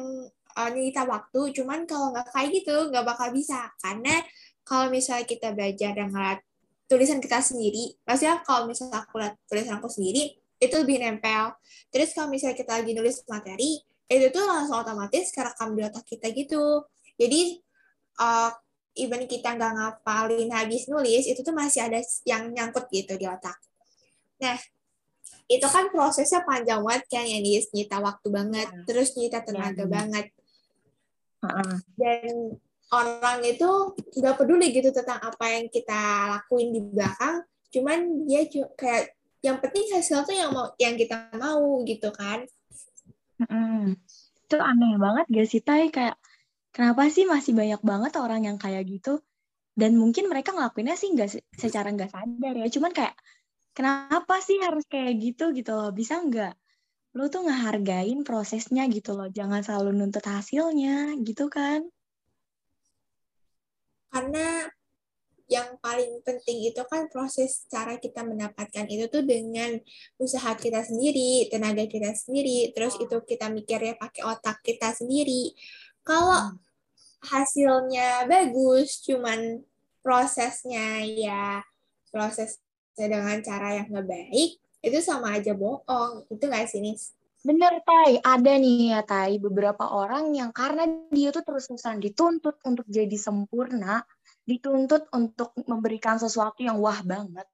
uh, 0.57 0.71
nyita 0.73 1.09
waktu, 1.09 1.57
cuman 1.57 1.89
kalau 1.89 2.13
nggak 2.13 2.29
kayak 2.29 2.51
gitu 2.61 2.93
nggak 2.93 3.05
bakal 3.05 3.29
bisa, 3.33 3.73
karena 3.81 4.21
kalau 4.69 4.93
misalnya 4.93 5.25
kita 5.25 5.57
belajar 5.57 5.97
dan 5.97 6.13
ngeliat 6.13 6.45
tulisan 6.85 7.25
kita 7.25 7.41
sendiri, 7.41 7.97
maksudnya 8.05 8.45
kalau 8.45 8.69
misalnya 8.69 9.01
aku 9.01 9.17
lihat 9.17 9.41
tulisan 9.49 9.81
aku 9.81 9.89
sendiri, 9.89 10.37
itu 10.61 10.75
lebih 10.77 11.01
nempel. 11.01 11.57
Terus 11.89 12.13
kalau 12.13 12.29
misalnya 12.29 12.61
kita 12.61 12.85
lagi 12.85 12.93
nulis 12.93 13.25
materi, 13.25 13.81
itu 14.09 14.27
tuh 14.29 14.45
langsung 14.45 14.85
otomatis 14.85 15.33
kerekam 15.33 15.73
di 15.73 15.83
otak 15.89 16.05
kita 16.05 16.29
gitu. 16.37 16.85
Jadi 17.17 17.61
uh, 18.21 18.53
even 18.93 19.25
kita 19.25 19.57
nggak 19.57 19.73
ngapalin 19.73 20.53
habis 20.53 20.85
nulis, 20.93 21.25
itu 21.25 21.41
tuh 21.41 21.57
masih 21.57 21.89
ada 21.89 22.05
yang 22.29 22.53
nyangkut 22.53 22.93
gitu 22.93 23.17
di 23.17 23.25
otak. 23.25 23.57
Nah, 24.45 24.61
itu 25.49 25.65
kan 25.65 25.89
prosesnya 25.89 26.45
panjang 26.45 26.85
banget 26.85 27.05
kan 27.09 27.25
yang 27.25 27.41
nyita 27.45 28.05
waktu 28.05 28.29
banget, 28.29 28.69
ya. 28.69 28.85
terus 28.85 29.17
nyita 29.17 29.41
tenaga 29.41 29.85
ya. 29.85 29.89
banget. 29.89 30.27
Dan 31.97 32.59
orang 32.89 33.45
itu 33.45 33.93
nggak 34.17 34.37
peduli 34.41 34.73
gitu 34.73 34.89
tentang 34.93 35.21
apa 35.21 35.45
yang 35.53 35.69
kita 35.69 36.33
lakuin 36.37 36.73
di 36.73 36.81
belakang, 36.81 37.45
cuman 37.69 38.25
dia 38.25 38.49
kayak 38.77 39.13
yang 39.45 39.61
penting 39.63 39.87
hasil 39.93 40.25
tuh 40.25 40.35
yang 40.35 40.51
mau 40.51 40.73
yang 40.81 40.97
kita 40.97 41.29
mau 41.37 41.85
gitu 41.85 42.09
kan. 42.11 42.49
Mm-hmm. 43.39 43.95
Itu 44.49 44.57
aneh 44.59 44.97
banget 44.97 45.27
gak 45.31 45.47
sih 45.47 45.63
Tai? 45.63 45.93
Kayak 45.93 46.17
kenapa 46.73 47.07
sih 47.13 47.29
masih 47.29 47.53
banyak 47.55 47.79
banget 47.85 48.13
orang 48.19 48.49
yang 48.49 48.59
kayak 48.59 48.89
gitu? 48.89 49.21
Dan 49.79 49.95
mungkin 49.95 50.27
mereka 50.27 50.51
ngelakuinnya 50.57 50.99
sih 50.99 51.15
nggak 51.15 51.29
secara 51.55 51.93
nggak 51.95 52.11
sadar 52.11 52.55
ya. 52.57 52.67
Cuman 52.67 52.91
kayak 52.91 53.15
kenapa 53.77 54.43
sih 54.43 54.59
harus 54.59 54.83
kayak 54.91 55.21
gitu 55.23 55.55
gitu 55.55 55.71
loh? 55.77 55.95
Bisa 55.95 56.19
nggak 56.19 56.57
lo 57.15 57.31
tuh 57.31 57.47
ngehargain 57.47 58.27
prosesnya 58.27 58.91
gitu 58.91 59.15
loh? 59.15 59.31
Jangan 59.31 59.63
selalu 59.63 59.95
nuntut 59.95 60.25
hasilnya 60.27 61.15
gitu 61.23 61.47
kan 61.47 61.87
karena 64.09 64.69
yang 65.49 65.81
paling 65.81 66.21
penting 66.29 66.69
itu 66.69 66.83
kan 66.93 67.09
proses 67.09 67.65
cara 67.73 67.97
kita 67.97 68.21
mendapatkan 68.21 68.85
itu 68.85 69.09
tuh 69.09 69.25
dengan 69.25 69.81
usaha 70.21 70.53
kita 70.53 70.85
sendiri, 70.85 71.49
tenaga 71.49 71.89
kita 71.89 72.13
sendiri, 72.13 72.77
terus 72.77 73.01
itu 73.01 73.17
kita 73.25 73.49
mikirnya 73.49 73.97
pakai 73.97 74.29
otak 74.29 74.61
kita 74.61 74.93
sendiri. 74.93 75.57
Kalau 76.05 76.53
hmm 76.53 76.69
hasilnya 77.19 78.31
bagus, 78.31 79.03
cuman 79.03 79.63
prosesnya 80.03 81.03
ya 81.03 81.63
proses 82.15 82.63
dengan 82.95 83.43
cara 83.43 83.79
yang 83.83 83.91
nggak 83.91 84.07
baik, 84.07 84.51
itu 84.83 84.99
sama 85.03 85.39
aja 85.39 85.55
bohong. 85.55 86.27
Itu 86.31 86.47
nggak 86.47 86.67
sih, 86.71 86.83
Nis? 86.83 87.15
Bener, 87.47 87.79
Tai. 87.87 88.19
Ada 88.19 88.53
nih 88.59 88.99
ya, 88.99 89.01
Tai, 89.07 89.39
beberapa 89.39 89.87
orang 89.95 90.35
yang 90.35 90.51
karena 90.51 90.91
dia 91.15 91.31
tuh 91.31 91.47
terus-terusan 91.47 92.03
dituntut 92.03 92.59
untuk 92.67 92.87
jadi 92.91 93.15
sempurna, 93.15 94.03
dituntut 94.43 95.07
untuk 95.15 95.55
memberikan 95.71 96.19
sesuatu 96.19 96.67
yang 96.67 96.83
wah 96.83 96.99
banget. 97.07 97.47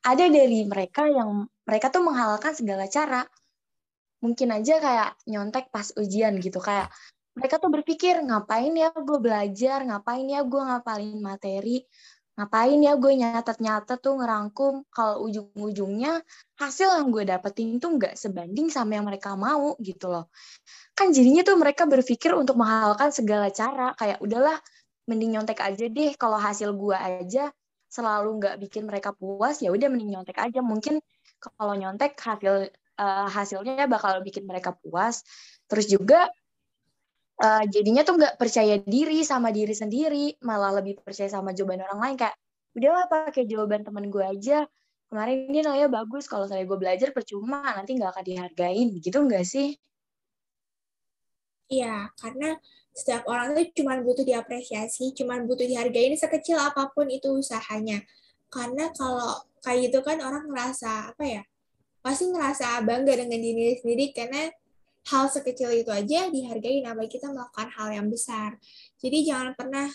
Ada 0.00 0.32
dari 0.32 0.64
mereka 0.64 1.04
yang 1.10 1.44
mereka 1.68 1.92
tuh 1.92 2.06
menghalalkan 2.08 2.56
segala 2.56 2.88
cara. 2.88 3.26
Mungkin 4.24 4.48
aja 4.50 4.80
kayak 4.80 5.10
nyontek 5.28 5.68
pas 5.68 5.92
ujian 5.94 6.40
gitu, 6.40 6.58
kayak 6.58 6.88
mereka 7.38 7.62
tuh 7.62 7.70
berpikir 7.70 8.18
ngapain 8.18 8.74
ya 8.74 8.90
gue 8.90 9.18
belajar, 9.22 9.86
ngapain 9.86 10.26
ya 10.26 10.42
gue 10.42 10.58
ngapalin 10.58 11.22
materi, 11.22 11.86
ngapain 12.38 12.78
ya 12.78 12.94
gue 12.94 13.12
nyatet-nyatet 13.18 13.98
tuh 13.98 14.14
ngerangkum. 14.14 14.86
Kalau 14.94 15.26
ujung-ujungnya 15.26 16.22
hasil 16.54 17.02
yang 17.02 17.10
gue 17.10 17.26
dapetin 17.26 17.82
tuh 17.82 17.98
nggak 17.98 18.14
sebanding 18.14 18.70
sama 18.70 18.94
yang 18.94 19.10
mereka 19.10 19.34
mau 19.34 19.74
gitu 19.82 20.06
loh. 20.06 20.30
Kan 20.94 21.10
jadinya 21.10 21.42
tuh 21.42 21.58
mereka 21.58 21.90
berpikir 21.90 22.30
untuk 22.38 22.54
menghalalkan 22.54 23.10
segala 23.10 23.50
cara, 23.50 23.90
kayak 23.98 24.22
udahlah 24.22 24.54
mending 25.10 25.34
nyontek 25.34 25.58
aja 25.58 25.90
deh. 25.90 26.14
Kalau 26.14 26.38
hasil 26.38 26.70
gue 26.78 26.94
aja 26.94 27.50
selalu 27.90 28.38
nggak 28.38 28.56
bikin 28.62 28.84
mereka 28.84 29.16
puas 29.16 29.58
ya 29.58 29.74
udah 29.74 29.90
mending 29.90 30.14
nyontek 30.14 30.38
aja. 30.38 30.62
Mungkin 30.62 31.02
kalau 31.42 31.74
nyontek 31.74 32.14
hasil 32.14 32.70
uh, 33.02 33.26
hasilnya 33.26 33.90
bakal 33.90 34.22
bikin 34.22 34.46
mereka 34.46 34.78
puas. 34.78 35.26
Terus 35.66 35.90
juga 35.90 36.30
uh, 37.42 37.64
jadinya 37.66 38.02
tuh 38.02 38.18
nggak 38.18 38.34
percaya 38.38 38.78
diri 38.82 39.22
sama 39.22 39.54
diri 39.54 39.74
sendiri, 39.74 40.38
malah 40.42 40.78
lebih 40.82 41.00
percaya 41.02 41.30
sama 41.30 41.54
jawaban 41.54 41.82
orang 41.86 42.00
lain 42.02 42.16
kayak 42.18 42.36
udahlah 42.76 43.06
pakai 43.10 43.46
jawaban 43.46 43.82
temen 43.82 44.10
gue 44.10 44.22
aja. 44.22 44.66
Kemarin 45.08 45.48
ini 45.48 45.64
nilainya 45.64 45.88
bagus, 45.88 46.28
kalau 46.28 46.44
saya 46.44 46.68
gue 46.68 46.76
belajar 46.76 47.16
percuma, 47.16 47.64
nanti 47.72 47.96
nggak 47.96 48.12
akan 48.12 48.24
dihargain, 48.28 48.88
gitu 49.00 49.24
nggak 49.24 49.40
sih? 49.40 49.72
Iya, 51.72 52.12
karena 52.20 52.60
setiap 52.92 53.24
orang 53.24 53.56
tuh 53.56 53.72
cuma 53.72 53.96
butuh 54.04 54.24
diapresiasi, 54.24 55.16
cuma 55.16 55.40
butuh 55.40 55.64
dihargain 55.64 56.12
sekecil 56.12 56.60
apa 56.60 56.92
pun 56.92 57.08
itu 57.08 57.30
usahanya. 57.40 58.04
Karena 58.52 58.92
kalau 58.92 59.48
kayak 59.64 59.88
gitu 59.88 60.04
kan 60.04 60.20
orang 60.20 60.44
ngerasa 60.44 61.16
apa 61.16 61.24
ya? 61.24 61.42
Pasti 62.04 62.28
ngerasa 62.28 62.84
bangga 62.84 63.16
dengan 63.16 63.40
diri 63.40 63.80
sendiri 63.80 64.12
karena 64.12 64.48
hal 65.08 65.24
sekecil 65.32 65.72
itu 65.72 65.88
aja 65.88 66.28
dihargai 66.28 66.84
namanya 66.84 67.10
kita 67.10 67.32
melakukan 67.32 67.68
hal 67.72 67.88
yang 67.92 68.08
besar. 68.12 68.60
Jadi 69.00 69.24
jangan 69.24 69.56
pernah 69.56 69.88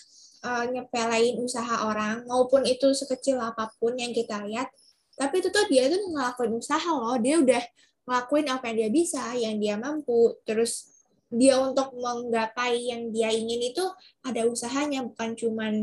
uh, 0.43 0.65
nyepelein 0.70 1.39
usaha 1.39 1.86
orang 1.86 2.25
maupun 2.25 2.65
itu 2.65 2.91
sekecil 2.91 3.38
apa 3.38 3.70
pun 3.77 3.93
yang 3.96 4.12
kita 4.12 4.41
lihat. 4.43 4.70
Tapi 5.13 5.46
itu 5.46 5.53
tuh 5.53 5.70
dia 5.70 5.88
tuh 5.88 6.01
ngelakuin 6.10 6.53
usaha 6.58 6.89
loh. 6.89 7.17
Dia 7.22 7.38
udah 7.39 7.63
ngelakuin 8.10 8.48
apa 8.50 8.63
yang 8.74 8.77
dia 8.77 8.89
bisa, 8.89 9.24
yang 9.38 9.55
dia 9.62 9.75
mampu. 9.77 10.34
Terus 10.43 10.89
dia 11.34 11.58
untuk 11.62 11.93
menggapai 11.98 12.93
yang 12.93 13.10
dia 13.10 13.29
ingin 13.34 13.74
itu 13.74 13.86
ada 14.25 14.46
usahanya 14.46 15.01
bukan 15.05 15.34
cuman 15.34 15.74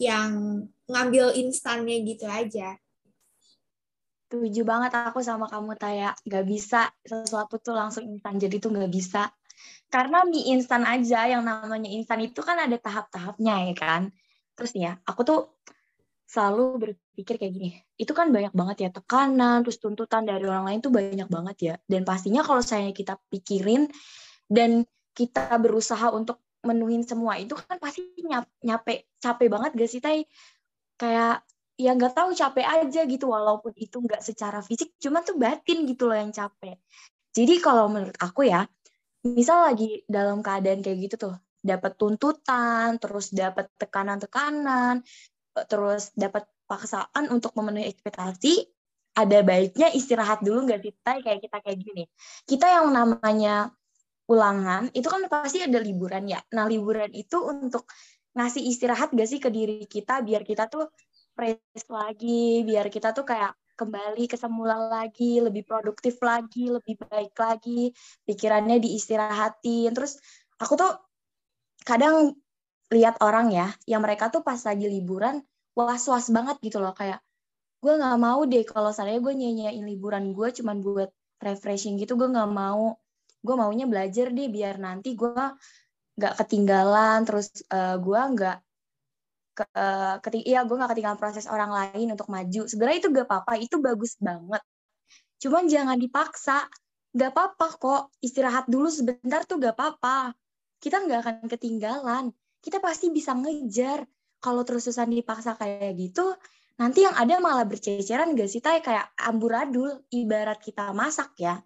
yang 0.00 0.30
ngambil 0.88 1.34
instannya 1.36 2.02
gitu 2.06 2.26
aja. 2.26 2.78
Setuju 4.30 4.62
banget 4.62 4.94
aku 4.94 5.18
sama 5.26 5.50
kamu 5.50 5.74
Taya. 5.74 6.14
Gak 6.22 6.46
bisa 6.46 6.86
sesuatu 7.02 7.58
tuh 7.58 7.74
langsung 7.74 8.06
instan. 8.06 8.38
Jadi 8.38 8.62
tuh 8.62 8.70
gak 8.70 8.86
bisa. 8.86 9.26
Karena 9.90 10.22
mie 10.22 10.54
instan 10.54 10.86
aja 10.86 11.26
yang 11.26 11.42
namanya 11.42 11.90
instan 11.90 12.22
itu 12.22 12.38
kan 12.46 12.54
ada 12.62 12.78
tahap-tahapnya 12.78 13.66
ya 13.66 13.74
kan. 13.74 14.02
Terus 14.54 14.72
ya, 14.78 14.94
aku 15.02 15.26
tuh 15.26 15.40
selalu 16.30 16.78
berpikir 16.78 17.42
kayak 17.42 17.52
gini. 17.58 17.70
Itu 17.98 18.14
kan 18.14 18.30
banyak 18.30 18.54
banget 18.54 18.86
ya 18.86 18.90
tekanan, 18.94 19.66
terus 19.66 19.82
tuntutan 19.82 20.22
dari 20.22 20.46
orang 20.46 20.70
lain 20.70 20.78
tuh 20.78 20.94
banyak 20.94 21.26
banget 21.26 21.56
ya. 21.58 21.74
Dan 21.90 22.06
pastinya 22.06 22.46
kalau 22.46 22.62
saya 22.62 22.94
kita 22.94 23.18
pikirin 23.34 23.90
dan 24.46 24.86
kita 25.10 25.58
berusaha 25.58 26.06
untuk 26.14 26.38
menuhin 26.62 27.02
semua 27.02 27.34
itu 27.34 27.58
kan 27.58 27.82
pasti 27.82 28.06
nyampe 28.62 29.10
capek 29.18 29.48
banget 29.50 29.70
gak 29.74 29.90
sih 29.90 29.98
Tay? 29.98 30.22
Kayak 30.94 31.42
ya 31.80 31.96
nggak 31.96 32.12
tahu 32.12 32.30
capek 32.36 32.66
aja 32.68 33.00
gitu 33.08 33.32
walaupun 33.32 33.72
itu 33.80 33.96
nggak 34.04 34.20
secara 34.20 34.60
fisik 34.60 34.92
cuma 35.00 35.24
tuh 35.24 35.40
batin 35.40 35.88
gitu 35.88 36.04
loh 36.04 36.16
yang 36.20 36.28
capek. 36.28 36.76
Jadi 37.32 37.54
kalau 37.64 37.88
menurut 37.88 38.16
aku 38.20 38.44
ya 38.44 38.68
misal 39.24 39.72
lagi 39.72 40.04
dalam 40.04 40.44
keadaan 40.44 40.84
kayak 40.84 40.98
gitu 41.08 41.16
tuh 41.28 41.34
dapat 41.60 41.96
tuntutan 41.96 43.00
terus 43.00 43.32
dapat 43.32 43.68
tekanan-tekanan 43.80 45.04
terus 45.68 46.12
dapat 46.16 46.44
paksaan 46.68 47.32
untuk 47.32 47.52
memenuhi 47.56 47.88
ekspektasi 47.88 48.68
ada 49.16 49.38
baiknya 49.42 49.90
istirahat 49.90 50.44
dulu 50.44 50.68
nggak 50.68 50.80
sih? 50.84 50.92
Kayak 51.02 51.40
kita 51.48 51.56
kayak 51.64 51.78
gini. 51.80 52.04
Kita 52.46 52.66
yang 52.68 52.94
namanya 52.94 53.72
ulangan 54.30 54.86
itu 54.94 55.08
kan 55.10 55.26
pasti 55.26 55.64
ada 55.66 55.82
liburan 55.82 56.30
ya. 56.30 56.38
Nah 56.54 56.70
liburan 56.70 57.10
itu 57.10 57.42
untuk 57.42 57.90
ngasih 58.30 58.62
istirahat 58.62 59.10
gak 59.10 59.26
sih 59.26 59.42
ke 59.42 59.50
diri 59.50 59.90
kita 59.90 60.22
biar 60.22 60.46
kita 60.46 60.70
tuh 60.70 60.86
fresh 61.34 61.86
lagi 61.88 62.62
biar 62.66 62.86
kita 62.92 63.14
tuh 63.16 63.24
kayak 63.24 63.54
kembali 63.80 64.28
ke 64.28 64.36
semula 64.36 64.76
lagi, 64.76 65.40
lebih 65.40 65.64
produktif 65.64 66.20
lagi, 66.20 66.68
lebih 66.68 67.00
baik 67.00 67.32
lagi, 67.40 67.88
pikirannya 68.28 68.76
diistirahatin. 68.76 69.96
Terus 69.96 70.20
aku 70.60 70.76
tuh 70.76 70.92
kadang 71.88 72.36
lihat 72.92 73.16
orang 73.24 73.48
ya, 73.48 73.72
yang 73.88 74.04
mereka 74.04 74.28
tuh 74.28 74.44
pas 74.44 74.60
lagi 74.60 74.84
liburan 74.84 75.40
was-was 75.72 76.28
banget 76.28 76.60
gitu 76.60 76.82
loh 76.82 76.92
kayak 76.92 77.24
gue 77.80 77.92
nggak 77.96 78.18
mau 78.20 78.44
deh 78.44 78.60
kalau 78.68 78.92
saya 78.92 79.16
gue 79.16 79.32
nyanyiin 79.32 79.84
liburan 79.88 80.36
gue 80.36 80.48
cuman 80.52 80.84
buat 80.84 81.08
refreshing 81.40 81.96
gitu 81.96 82.20
gue 82.20 82.28
nggak 82.28 82.52
mau 82.52 83.00
gue 83.40 83.54
maunya 83.56 83.88
belajar 83.88 84.28
deh 84.28 84.52
biar 84.52 84.76
nanti 84.76 85.16
gue 85.16 85.32
nggak 86.20 86.34
ketinggalan 86.44 87.24
terus 87.24 87.48
uh, 87.72 87.96
gue 87.96 88.20
nggak 88.20 88.56
ke, 89.60 89.68
keting 90.24 90.44
iya 90.48 90.64
gue 90.64 90.72
nggak 90.72 90.96
ketinggalan 90.96 91.20
proses 91.20 91.44
orang 91.44 91.68
lain 91.68 92.16
untuk 92.16 92.32
maju. 92.32 92.64
Sebenarnya 92.64 92.98
itu 93.04 93.08
gak 93.12 93.26
apa-apa 93.28 93.52
itu 93.60 93.76
bagus 93.84 94.16
banget. 94.16 94.62
Cuman 95.36 95.68
jangan 95.68 96.00
dipaksa. 96.00 96.64
Nggak 97.12 97.30
apa-apa 97.34 97.66
kok 97.76 98.02
istirahat 98.22 98.70
dulu 98.70 98.88
sebentar 98.88 99.44
tuh 99.44 99.60
gak 99.60 99.74
apa-apa. 99.76 100.32
Kita 100.80 101.02
nggak 101.04 101.20
akan 101.20 101.34
ketinggalan. 101.50 102.24
Kita 102.62 102.80
pasti 102.80 103.12
bisa 103.12 103.36
ngejar. 103.36 104.08
Kalau 104.40 104.64
terus-terusan 104.64 105.12
dipaksa 105.12 105.52
kayak 105.60 105.92
gitu 106.00 106.32
nanti 106.80 107.04
yang 107.04 107.12
ada 107.12 107.36
malah 107.44 107.68
berceceran 107.68 108.32
gak 108.32 108.48
sih 108.48 108.64
tay? 108.64 108.80
Kayak 108.80 109.12
amburadul 109.20 110.00
ibarat 110.08 110.56
kita 110.64 110.96
masak 110.96 111.36
ya. 111.36 111.60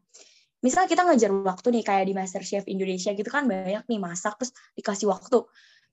Misal 0.64 0.88
kita 0.88 1.04
ngejar 1.04 1.28
waktu 1.44 1.76
nih 1.76 1.84
kayak 1.84 2.04
di 2.08 2.14
Master 2.16 2.40
Chef 2.40 2.64
Indonesia 2.64 3.12
gitu 3.12 3.28
kan 3.28 3.44
banyak 3.44 3.84
nih 3.84 4.00
masak 4.00 4.40
terus 4.40 4.56
dikasih 4.72 5.12
waktu 5.12 5.44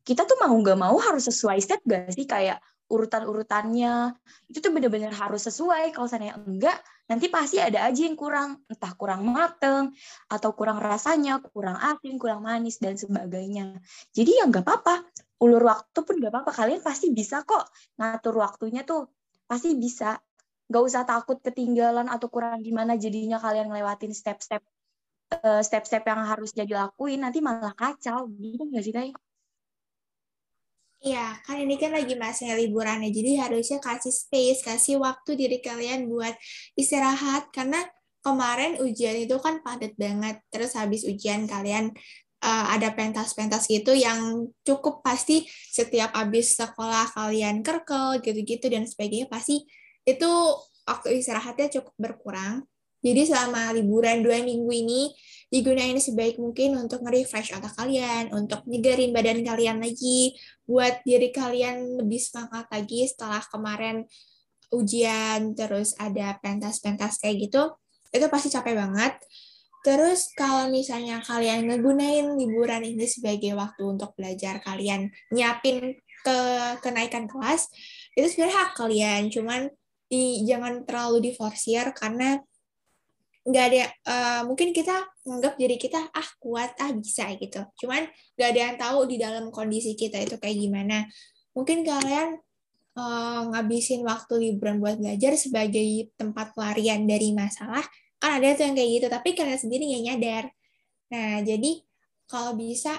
kita 0.01 0.25
tuh 0.25 0.37
mau 0.41 0.53
nggak 0.53 0.79
mau 0.79 0.97
harus 0.97 1.29
sesuai 1.29 1.57
step 1.61 1.81
gak 1.85 2.13
sih? 2.13 2.25
Kayak 2.25 2.61
urutan-urutannya 2.91 4.19
itu 4.51 4.59
tuh 4.59 4.71
bener-bener 4.75 5.15
harus 5.15 5.47
sesuai. 5.47 5.95
Kalau 5.95 6.07
saya 6.11 6.35
enggak 6.35 6.75
nanti 7.07 7.31
pasti 7.31 7.63
ada 7.63 7.87
aja 7.87 8.01
yang 8.03 8.19
kurang. 8.19 8.59
Entah 8.67 8.91
kurang 8.99 9.23
mateng 9.31 9.95
atau 10.27 10.51
kurang 10.51 10.83
rasanya 10.83 11.39
kurang 11.39 11.79
asin 11.79 12.19
kurang 12.19 12.43
manis 12.43 12.77
dan 12.83 12.99
sebagainya. 12.99 13.79
Jadi 14.11 14.43
ya 14.43 14.45
nggak 14.51 14.67
apa-apa. 14.67 15.07
Ulur 15.41 15.63
waktu 15.63 15.99
pun 16.03 16.19
nggak 16.19 16.31
apa-apa. 16.35 16.51
Kalian 16.51 16.83
pasti 16.83 17.09
bisa 17.15 17.47
kok 17.47 17.71
ngatur 17.95 18.35
waktunya 18.43 18.83
tuh. 18.83 19.07
Pasti 19.47 19.73
bisa. 19.79 20.19
Nggak 20.67 20.83
usah 20.83 21.03
takut 21.07 21.39
ketinggalan 21.39 22.11
atau 22.11 22.27
kurang 22.27 22.59
gimana 22.59 22.95
jadinya 22.99 23.39
kalian 23.39 23.71
ngelewatin 23.71 24.15
step-step 24.15 24.63
uh, 25.43 25.59
step-step 25.63 26.03
yang 26.03 26.27
harus 26.27 26.51
jadi 26.51 26.75
lakuin. 26.75 27.23
Nanti 27.23 27.39
malah 27.39 27.71
kacau. 27.71 28.27
Gitu 28.35 28.67
nggak 28.67 28.83
sih 28.83 28.93
Tay? 28.95 29.11
Iya, 31.01 31.41
kan 31.45 31.57
ini 31.57 31.81
kan 31.81 31.89
lagi 31.97 32.13
masa 32.13 32.45
liburan 32.53 33.01
ya, 33.01 33.09
jadi 33.09 33.31
harusnya 33.49 33.81
kasih 33.81 34.13
space, 34.13 34.61
kasih 34.61 35.01
waktu 35.01 35.33
diri 35.33 35.57
kalian 35.57 36.05
buat 36.05 36.37
istirahat, 36.77 37.49
karena 37.49 37.81
kemarin 38.21 38.77
ujian 38.77 39.17
itu 39.17 39.33
kan 39.41 39.65
padat 39.65 39.97
banget, 39.97 40.37
terus 40.53 40.77
habis 40.77 41.01
ujian 41.09 41.49
kalian 41.49 41.89
uh, 42.45 42.65
ada 42.69 42.93
pentas-pentas 42.93 43.65
gitu 43.65 43.97
yang 43.97 44.45
cukup 44.61 45.01
pasti 45.01 45.49
setiap 45.73 46.13
habis 46.13 46.53
sekolah 46.53 47.09
kalian 47.17 47.65
kerkel 47.65 48.21
gitu-gitu 48.21 48.69
dan 48.69 48.85
sebagainya 48.85 49.25
pasti 49.25 49.65
itu 50.05 50.29
waktu 50.85 51.17
istirahatnya 51.17 51.81
cukup 51.81 51.93
berkurang. 51.97 52.61
Jadi 53.01 53.21
selama 53.27 53.73
liburan 53.73 54.21
dua 54.21 54.45
minggu 54.45 54.69
ini 54.69 55.11
digunain 55.51 55.99
sebaik 55.99 56.39
mungkin 56.39 56.79
untuk 56.79 57.03
nge-refresh 57.03 57.51
otak 57.57 57.75
kalian, 57.75 58.31
untuk 58.31 58.63
nyegerin 58.69 59.11
badan 59.11 59.43
kalian 59.43 59.83
lagi, 59.83 60.37
buat 60.63 61.03
diri 61.03 61.33
kalian 61.33 61.99
lebih 61.99 62.23
semangat 62.23 62.71
lagi 62.71 63.03
setelah 63.09 63.43
kemarin 63.43 64.07
ujian, 64.71 65.51
terus 65.51 65.91
ada 65.99 66.39
pentas-pentas 66.39 67.19
kayak 67.19 67.51
gitu, 67.51 67.75
itu 68.15 68.25
pasti 68.31 68.47
capek 68.47 68.79
banget. 68.79 69.19
Terus 69.81 70.31
kalau 70.37 70.69
misalnya 70.71 71.19
kalian 71.25 71.67
ngegunain 71.67 72.37
liburan 72.37 72.85
ini 72.85 73.03
sebagai 73.09 73.57
waktu 73.57 73.83
untuk 73.83 74.15
belajar 74.15 74.61
kalian 74.63 75.09
nyiapin 75.33 75.97
ke 76.21 76.37
kenaikan 76.79 77.27
kelas, 77.27 77.67
itu 78.13 78.29
sebenarnya 78.29 78.55
hak 78.55 78.71
kalian. 78.77 79.21
Cuman 79.33 79.67
di, 80.05 80.45
jangan 80.45 80.85
terlalu 80.85 81.33
diforsir 81.33 81.91
karena 81.97 82.39
nggak 83.41 83.65
ada 83.73 83.83
uh, 84.05 84.41
mungkin 84.45 84.69
kita 84.69 85.01
nganggap 85.25 85.57
diri 85.57 85.81
kita 85.81 86.13
ah 86.13 86.29
kuat 86.37 86.77
ah 86.77 86.93
bisa 86.93 87.25
gitu. 87.41 87.61
Cuman 87.81 88.05
nggak 88.37 88.49
ada 88.53 88.59
yang 88.59 88.75
tahu 88.77 88.99
di 89.09 89.17
dalam 89.17 89.49
kondisi 89.49 89.97
kita 89.97 90.21
itu 90.21 90.37
kayak 90.37 90.57
gimana. 90.61 91.09
Mungkin 91.57 91.81
kalian 91.81 92.37
uh, 92.95 93.41
ngabisin 93.49 94.05
waktu 94.05 94.33
liburan 94.37 94.77
buat 94.77 95.01
belajar 95.01 95.33
sebagai 95.35 96.13
tempat 96.15 96.53
pelarian 96.53 97.03
dari 97.09 97.33
masalah 97.33 97.83
kan 98.21 98.37
ada 98.37 98.53
tuh 98.53 98.69
yang 98.69 98.77
kayak 98.77 98.89
gitu 99.01 99.07
tapi 99.09 99.29
kalian 99.33 99.59
sendiri 99.59 99.83
nggak 99.89 100.03
nyadar. 100.05 100.43
Nah 101.09 101.41
jadi 101.41 101.71
kalau 102.29 102.53
bisa 102.53 102.93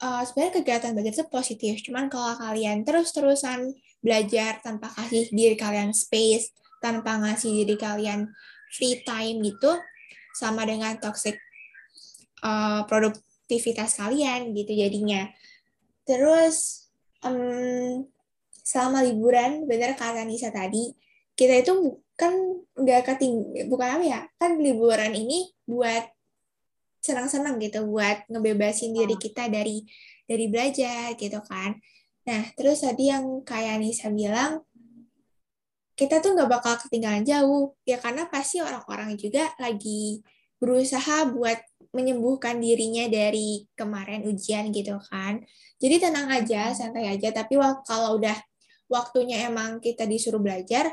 uh, 0.00 0.22
sebenarnya 0.24 0.52
kegiatan 0.60 0.90
belajar 0.96 1.12
itu 1.20 1.26
positif 1.28 1.74
cuman 1.84 2.08
kalau 2.08 2.34
kalian 2.40 2.82
terus-terusan 2.82 3.76
belajar 4.00 4.58
tanpa 4.64 4.88
kasih 4.96 5.28
diri 5.28 5.54
kalian 5.54 5.92
space 5.92 6.56
tanpa 6.80 7.20
ngasih 7.20 7.62
diri 7.62 7.76
kalian 7.76 8.32
free 8.70 9.02
time 9.02 9.42
gitu 9.42 9.78
sama 10.34 10.62
dengan 10.64 10.94
toxic 11.02 11.36
uh, 12.46 12.86
produktivitas 12.86 13.98
kalian 13.98 14.54
gitu 14.54 14.72
jadinya 14.72 15.26
terus 16.06 16.86
um, 17.26 18.06
selama 18.64 19.02
liburan 19.02 19.66
bener 19.66 19.98
kata 19.98 20.22
Nisa 20.22 20.54
tadi 20.54 20.94
kita 21.34 21.64
itu 21.64 21.98
kan 22.14 22.36
nggak 22.76 23.02
keting 23.08 23.66
bukan 23.72 23.88
apa 23.96 24.04
ya 24.04 24.20
kan 24.36 24.60
liburan 24.60 25.16
ini 25.16 25.48
buat 25.64 26.04
senang-senang 27.00 27.56
gitu 27.58 27.88
buat 27.88 28.28
ngebebasin 28.28 28.92
diri 28.92 29.16
ah. 29.16 29.20
kita 29.20 29.48
dari 29.48 29.88
dari 30.28 30.46
belajar 30.52 31.16
gitu 31.16 31.40
kan 31.40 31.80
nah 32.28 32.44
terus 32.54 32.84
tadi 32.84 33.08
yang 33.08 33.40
kayak 33.42 33.80
Nisa 33.80 34.12
bilang 34.12 34.62
kita 36.00 36.24
tuh 36.24 36.32
nggak 36.32 36.48
bakal 36.48 36.74
ketinggalan 36.80 37.20
jauh. 37.28 37.76
Ya 37.84 38.00
karena 38.00 38.24
pasti 38.32 38.64
orang-orang 38.64 39.20
juga 39.20 39.52
lagi 39.60 40.24
berusaha 40.56 41.28
buat 41.28 41.60
menyembuhkan 41.92 42.56
dirinya 42.56 43.04
dari 43.12 43.68
kemarin 43.76 44.24
ujian 44.24 44.72
gitu 44.72 44.96
kan. 45.12 45.44
Jadi 45.76 46.00
tenang 46.00 46.32
aja 46.32 46.72
santai 46.72 47.12
aja. 47.12 47.28
Tapi 47.36 47.60
kalau 47.84 48.16
udah 48.16 48.36
waktunya 48.88 49.44
emang 49.44 49.84
kita 49.84 50.08
disuruh 50.08 50.40
belajar 50.40 50.88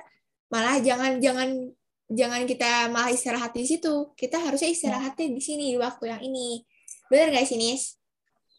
malah 0.52 0.80
jangan 0.80 1.20
jangan 1.24 1.72
jangan 2.08 2.44
kita 2.44 2.92
malah 2.92 3.08
istirahat 3.08 3.56
di 3.56 3.64
situ. 3.64 4.12
Kita 4.20 4.44
harusnya 4.44 4.68
istirahatnya 4.68 5.32
di 5.32 5.40
sini 5.40 5.72
di 5.72 5.80
waktu 5.80 6.12
yang 6.12 6.20
ini. 6.20 6.68
Benar 7.08 7.32
nggak 7.32 7.48
sih 7.48 7.56
Nis? 7.56 7.96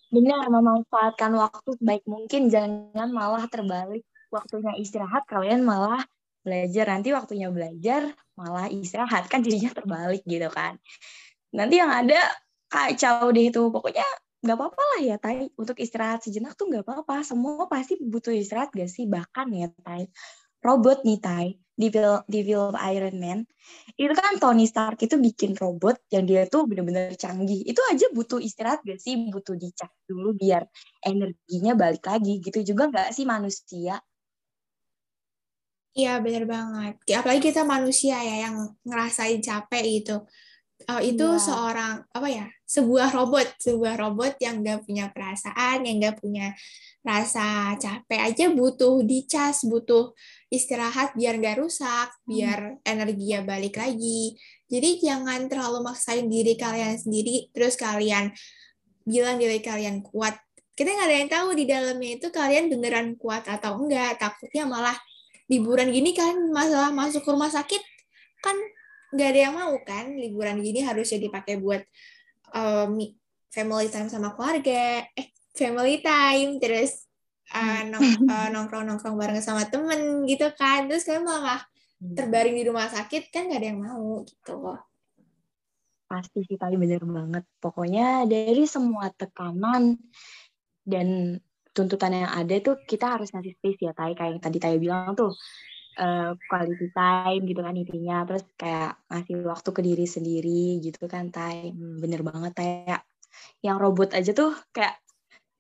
Benar, 0.09 0.49
memanfaatkan 0.49 1.37
waktu 1.37 1.77
sebaik 1.77 2.09
mungkin. 2.09 2.49
Jangan 2.49 3.13
malah 3.13 3.45
terbalik 3.53 4.09
waktunya 4.33 4.73
istirahat 4.81 5.29
kalian 5.29 5.65
malah 5.65 6.01
belajar 6.49 6.85
nanti 6.89 7.13
waktunya 7.13 7.53
belajar 7.53 8.09
malah 8.41 8.73
istirahat 8.73 9.29
kan 9.29 9.45
jadinya 9.45 9.77
terbalik 9.77 10.25
gitu 10.25 10.49
kan. 10.49 10.81
Nanti 11.53 11.77
yang 11.77 11.93
ada 11.93 12.17
kacau 12.73 13.29
deh 13.33 13.53
itu 13.53 13.69
pokoknya 13.69 14.09
nggak 14.39 14.57
apa-apa 14.57 14.83
lah 14.95 15.01
ya 15.03 15.17
Tai. 15.19 15.51
Untuk 15.59 15.77
istirahat 15.83 16.25
sejenak 16.25 16.55
tuh 16.55 16.71
nggak 16.71 16.85
apa-apa. 16.87 17.27
Semua 17.27 17.67
pasti 17.67 17.99
butuh 17.99 18.33
istirahat 18.33 18.71
gak 18.73 18.89
sih? 18.89 19.05
Bahkan 19.11 19.47
ya 19.53 19.69
Tai. 19.83 20.07
Robot 20.59 21.07
nih 21.07 21.21
Tai 21.23 21.49
di 21.79 21.89
film 21.95 22.19
di 22.27 22.43
film 22.43 22.75
Iron 22.75 23.17
Man 23.23 23.39
itu 23.95 24.11
kan 24.11 24.43
Tony 24.43 24.67
Stark 24.67 24.99
itu 24.99 25.15
bikin 25.15 25.55
robot 25.55 26.03
yang 26.11 26.27
dia 26.27 26.43
tuh 26.51 26.67
bener-bener 26.67 27.15
canggih. 27.15 27.63
Itu 27.63 27.79
aja 27.87 28.11
butuh 28.11 28.43
istirahat 28.43 28.83
gak 28.83 28.99
sih? 28.99 29.15
Butuh 29.31 29.55
dicas 29.55 29.91
dulu 30.07 30.35
biar 30.35 30.67
energinya 31.07 31.79
balik 31.79 32.07
lagi. 32.07 32.43
Gitu 32.43 32.75
juga 32.75 32.91
nggak 32.91 33.11
sih 33.15 33.27
manusia 33.27 33.99
Iya 35.99 36.23
bener 36.23 36.47
banget. 36.47 36.95
Apalagi 37.11 37.51
kita 37.51 37.67
manusia 37.67 38.23
ya 38.23 38.47
yang 38.47 38.71
ngerasain 38.87 39.43
capek 39.43 39.85
gitu. 39.99 40.17
Uh, 40.87 41.03
itu 41.03 41.27
ya. 41.27 41.43
seorang 41.43 42.07
apa 42.15 42.29
ya 42.31 42.47
sebuah 42.63 43.11
robot 43.11 43.59
sebuah 43.59 43.99
robot 43.99 44.39
yang 44.39 44.63
gak 44.63 44.87
punya 44.87 45.11
perasaan 45.11 45.83
yang 45.83 45.99
gak 45.99 46.23
punya 46.23 46.55
rasa 47.03 47.75
capek 47.83 48.31
aja 48.31 48.47
butuh 48.55 49.03
dicas 49.03 49.67
butuh 49.67 50.15
istirahat 50.49 51.13
biar 51.13 51.37
nggak 51.37 51.61
rusak, 51.61 52.09
hmm. 52.09 52.25
biar 52.29 52.59
energinya 52.85 53.45
balik 53.45 53.77
lagi. 53.77 54.37
Jadi 54.69 55.01
jangan 55.01 55.49
terlalu 55.49 55.85
maksain 55.85 56.29
diri 56.29 56.57
kalian 56.57 56.97
sendiri, 56.97 57.49
terus 57.53 57.77
kalian 57.77 58.33
bilang 59.05 59.41
diri 59.41 59.61
kalian 59.61 60.05
kuat. 60.05 60.37
Kita 60.77 60.89
nggak 60.95 61.09
ada 61.09 61.17
yang 61.17 61.31
tahu 61.33 61.49
di 61.57 61.65
dalamnya 61.67 62.11
itu 62.21 62.29
kalian 62.31 62.71
beneran 62.73 63.09
kuat 63.17 63.45
atau 63.49 63.81
enggak. 63.81 64.21
Takutnya 64.21 64.65
malah 64.69 64.97
liburan 65.49 65.89
gini 65.89 66.13
kan 66.13 66.37
masalah 66.53 66.93
masuk 66.93 67.25
ke 67.25 67.31
rumah 67.33 67.49
sakit 67.49 67.81
kan 68.45 68.57
nggak 69.09 69.29
ada 69.33 69.41
yang 69.49 69.55
mau 69.57 69.75
kan 69.83 70.13
liburan 70.13 70.61
gini 70.61 70.85
harusnya 70.85 71.17
dipakai 71.17 71.57
buat 71.57 71.81
um, 72.53 73.01
family 73.53 73.89
time 73.89 74.09
sama 74.13 74.37
keluarga, 74.37 75.05
eh 75.17 75.29
family 75.57 76.05
time 76.05 76.61
terus 76.61 77.09
uh, 77.53 77.83
nong, 77.89 78.29
uh, 78.29 78.49
nongkrong 78.53 78.85
nongkrong 78.87 79.17
bareng 79.17 79.41
sama 79.41 79.67
temen 79.69 80.29
gitu 80.29 80.53
kan. 80.55 80.87
Terus 80.87 81.09
kalian 81.09 81.25
malah 81.25 81.61
hmm. 82.01 82.15
terbaring 82.15 82.57
di 82.57 82.65
rumah 82.69 82.89
sakit 82.89 83.33
kan 83.33 83.49
gak 83.49 83.59
ada 83.61 83.69
yang 83.73 83.81
mau 83.81 84.23
gitu. 84.25 84.77
Pasti 86.09 86.41
sih 86.45 86.57
tadi 86.57 86.77
bener 86.77 87.03
banget. 87.05 87.45
Pokoknya 87.61 88.29
dari 88.29 88.65
semua 88.69 89.13
tekanan 89.13 89.97
dan 90.85 91.37
tuntutan 91.79 92.11
yang 92.11 92.33
ada 92.35 92.55
itu 92.59 92.75
kita 92.91 93.15
harus 93.15 93.31
ngasih 93.31 93.55
space 93.55 93.81
ya 93.87 93.93
Tai. 93.95 94.13
Kayak 94.19 94.31
yang 94.35 94.43
tadi 94.43 94.59
Tai 94.59 94.77
bilang 94.83 95.15
tuh 95.15 95.31
uh, 96.03 96.35
quality 96.51 96.91
time 96.91 97.43
gitu 97.47 97.61
kan 97.63 97.75
intinya. 97.79 98.27
Terus 98.27 98.45
kayak 98.59 98.99
ngasih 99.07 99.37
waktu 99.47 99.71
ke 99.71 99.81
diri 99.87 100.07
sendiri 100.11 100.83
gitu 100.83 101.07
kan 101.07 101.31
time 101.31 101.79
hmm, 101.79 102.03
bener 102.03 102.21
banget 102.27 102.53
kayak 102.59 103.01
yang 103.63 103.79
robot 103.79 104.11
aja 104.19 104.35
tuh 104.35 104.51
kayak 104.75 104.99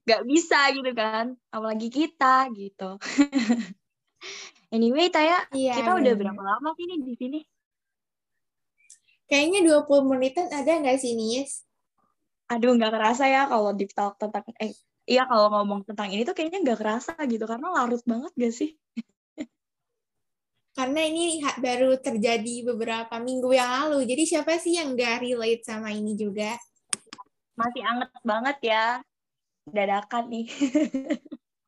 gak 0.03 0.27
bisa 0.27 0.75
gitu 0.75 0.91
kan. 0.99 1.39
Apalagi 1.55 1.87
kita 1.95 2.51
gitu. 2.51 2.99
Anyway 4.69 5.09
Taya 5.09 5.49
iya, 5.57 5.81
kita 5.81 5.97
udah 5.97 6.13
berapa 6.13 6.43
lama 6.45 6.77
sih 6.77 6.85
nih 6.85 6.99
di 7.01 7.15
sini? 7.17 7.41
Kayaknya 9.29 9.85
20 9.85 10.09
menitan 10.09 10.49
ada 10.53 10.69
nggak 10.69 10.99
sih 11.01 11.17
Nis? 11.17 11.65
Aduh 12.53 12.77
nggak 12.77 12.93
kerasa 12.93 13.29
ya 13.29 13.49
kalau 13.49 13.73
di 13.73 13.89
talk 13.89 14.21
tentang 14.21 14.45
eh 14.61 14.73
iya 15.09 15.25
kalau 15.25 15.49
ngomong 15.49 15.81
tentang 15.89 16.13
ini 16.13 16.23
tuh 16.29 16.37
kayaknya 16.37 16.59
nggak 16.61 16.79
kerasa 16.85 17.13
gitu 17.25 17.45
karena 17.49 17.67
larut 17.73 18.03
banget 18.05 18.33
gak 18.37 18.55
sih? 18.55 18.71
karena 20.79 21.03
ini 21.11 21.43
baru 21.59 21.99
terjadi 21.99 22.71
beberapa 22.71 23.19
minggu 23.19 23.51
yang 23.51 23.67
lalu. 23.67 24.07
Jadi 24.07 24.23
siapa 24.31 24.63
sih 24.63 24.79
yang 24.79 24.95
nggak 24.95 25.27
relate 25.27 25.67
sama 25.67 25.91
ini 25.91 26.15
juga? 26.15 26.55
Masih 27.59 27.83
anget 27.83 28.11
banget 28.23 28.57
ya 28.63 29.03
dadakan 29.67 30.31
nih. 30.31 30.47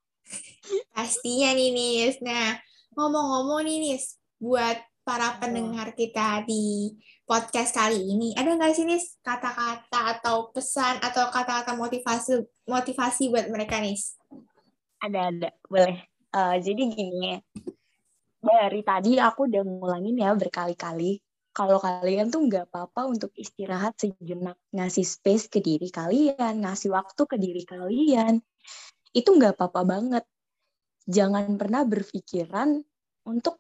Pastinya 0.94 1.50
nih 1.58 1.70
Nis. 1.74 2.22
Nah, 2.22 2.54
ngomong-ngomong 2.94 3.66
nih 3.66 3.78
Nis, 3.82 4.14
buat 4.38 4.78
para 5.10 5.34
pendengar 5.42 5.90
kita 5.98 6.46
di 6.46 6.94
podcast 7.26 7.74
kali 7.74 8.14
ini, 8.14 8.30
ada 8.38 8.54
nggak 8.54 8.78
sih 8.78 8.86
Nis 8.86 9.18
kata-kata 9.26 10.22
atau 10.22 10.54
pesan 10.54 11.02
atau 11.02 11.26
kata-kata 11.34 11.74
motivasi 11.74 12.46
motivasi 12.70 13.34
buat 13.34 13.50
mereka 13.50 13.82
Nis? 13.82 14.14
Ada, 15.02 15.34
ada. 15.34 15.50
Boleh. 15.66 16.06
Uh, 16.30 16.54
jadi 16.62 16.94
gini, 16.94 17.42
dari 18.38 18.86
tadi 18.86 19.18
aku 19.18 19.50
udah 19.50 19.66
ngulangin 19.66 20.14
ya 20.14 20.30
berkali-kali 20.30 21.18
kalau 21.50 21.82
kalian 21.82 22.30
tuh 22.30 22.46
nggak 22.46 22.70
apa-apa 22.70 23.10
untuk 23.10 23.34
istirahat 23.34 23.98
sejenak, 23.98 24.54
ngasih 24.70 25.02
space 25.02 25.50
ke 25.50 25.58
diri 25.58 25.90
kalian, 25.90 26.62
ngasih 26.62 26.94
waktu 26.94 27.22
ke 27.26 27.34
diri 27.34 27.66
kalian, 27.66 28.38
itu 29.10 29.26
nggak 29.26 29.58
apa-apa 29.58 29.82
banget. 29.82 30.24
Jangan 31.10 31.58
pernah 31.58 31.82
berpikiran 31.82 32.78
untuk 33.26 33.58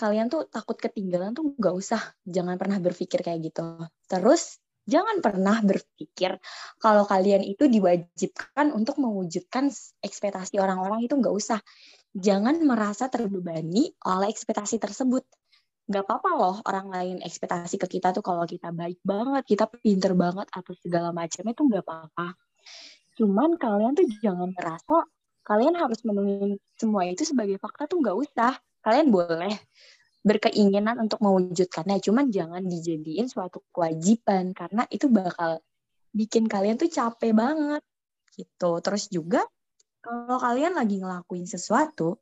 kalian 0.00 0.32
tuh 0.32 0.48
takut 0.48 0.80
ketinggalan 0.80 1.36
tuh 1.36 1.52
nggak 1.60 1.74
usah. 1.76 2.00
Jangan 2.24 2.56
pernah 2.56 2.80
berpikir 2.80 3.20
kayak 3.20 3.52
gitu. 3.52 3.76
Terus 4.08 4.56
jangan 4.88 5.20
pernah 5.20 5.60
berpikir 5.60 6.40
kalau 6.80 7.04
kalian 7.04 7.44
itu 7.44 7.68
diwajibkan 7.68 8.72
untuk 8.72 8.96
mewujudkan 8.96 9.68
ekspektasi 10.00 10.56
orang-orang 10.56 11.04
itu 11.04 11.12
nggak 11.20 11.34
usah. 11.36 11.60
Jangan 12.16 12.64
merasa 12.64 13.12
terbebani 13.12 13.92
oleh 14.08 14.32
ekspektasi 14.32 14.80
tersebut 14.80 15.22
nggak 15.90 16.06
apa-apa 16.06 16.30
loh 16.38 16.56
orang 16.70 16.86
lain 16.86 17.16
ekspektasi 17.18 17.74
ke 17.74 17.98
kita 17.98 18.14
tuh 18.14 18.22
kalau 18.22 18.46
kita 18.46 18.70
baik 18.70 19.02
banget, 19.02 19.42
kita 19.42 19.66
pinter 19.66 20.14
banget 20.14 20.46
atau 20.54 20.72
segala 20.78 21.10
macamnya 21.10 21.52
tuh 21.52 21.66
nggak 21.66 21.82
apa-apa. 21.82 22.38
Cuman 23.18 23.58
kalian 23.58 23.92
tuh 23.98 24.06
jangan 24.22 24.54
merasa 24.54 25.04
kalian 25.42 25.74
harus 25.74 25.98
memenuhi 26.06 26.62
semua 26.78 27.02
itu 27.10 27.26
sebagai 27.26 27.58
fakta 27.58 27.90
tuh 27.90 27.98
nggak 27.98 28.16
usah. 28.16 28.54
Kalian 28.80 29.08
boleh 29.12 29.54
berkeinginan 30.20 31.00
untuk 31.00 31.20
mewujudkannya, 31.24 32.00
cuman 32.04 32.28
jangan 32.28 32.60
dijadiin 32.64 33.28
suatu 33.28 33.64
kewajiban 33.72 34.52
karena 34.52 34.84
itu 34.92 35.08
bakal 35.08 35.64
bikin 36.12 36.44
kalian 36.50 36.76
tuh 36.76 36.90
capek 36.92 37.32
banget 37.32 37.82
gitu. 38.36 38.80
Terus 38.84 39.08
juga 39.08 39.44
kalau 40.00 40.40
kalian 40.40 40.76
lagi 40.76 41.00
ngelakuin 41.00 41.44
sesuatu, 41.44 42.16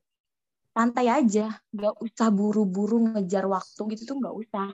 santai 0.75 1.07
aja. 1.11 1.59
Nggak 1.75 1.95
usah 2.03 2.29
buru-buru 2.35 3.15
ngejar 3.15 3.47
waktu 3.47 3.81
gitu 3.95 4.15
tuh 4.15 4.17
nggak 4.19 4.35
usah. 4.35 4.69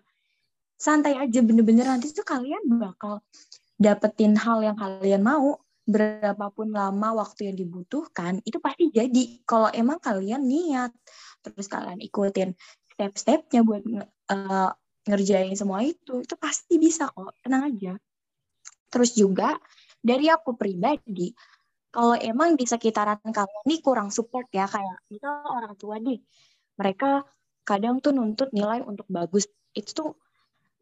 Santai 0.77 1.17
aja 1.17 1.41
bener-bener. 1.45 1.85
Nanti 1.89 2.13
tuh 2.13 2.25
kalian 2.25 2.65
bakal 2.81 3.21
dapetin 3.77 4.37
hal 4.37 4.65
yang 4.65 4.77
kalian 4.77 5.25
mau. 5.25 5.61
Berapapun 5.85 6.73
lama 6.73 7.21
waktu 7.21 7.53
yang 7.53 7.57
dibutuhkan 7.61 8.41
itu 8.49 8.57
pasti 8.57 8.89
jadi. 8.89 9.45
Kalau 9.45 9.69
emang 9.69 10.01
kalian 10.01 10.41
niat 10.41 10.97
terus 11.45 11.69
kalian 11.69 12.01
ikutin 12.01 12.57
step-stepnya 12.97 13.61
buat 13.61 13.85
uh, 14.33 14.71
ngerjain 15.05 15.53
semua 15.53 15.85
itu 15.85 16.25
itu 16.25 16.35
pasti 16.41 16.81
bisa 16.81 17.13
kok 17.13 17.37
tenang 17.45 17.69
aja. 17.69 17.93
Terus 18.89 19.13
juga 19.13 19.53
dari 20.01 20.33
aku 20.33 20.57
pribadi 20.57 21.37
kalau 21.95 22.19
emang 22.19 22.59
di 22.59 22.67
sekitaran 22.67 23.23
kamu 23.23 23.59
nih 23.71 23.79
kurang 23.79 24.11
support 24.11 24.51
ya 24.51 24.67
kayak 24.67 24.99
kita 25.07 25.31
orang 25.47 25.79
tua 25.79 26.03
nih 26.03 26.19
mereka 26.75 27.23
kadang 27.63 28.03
tuh 28.03 28.11
nuntut 28.11 28.51
nilai 28.51 28.83
untuk 28.83 29.07
bagus 29.07 29.47
itu 29.79 29.91
tuh 29.95 30.11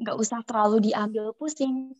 nggak 0.00 0.16
usah 0.16 0.40
terlalu 0.42 0.88
diambil 0.88 1.36
pusing 1.36 1.92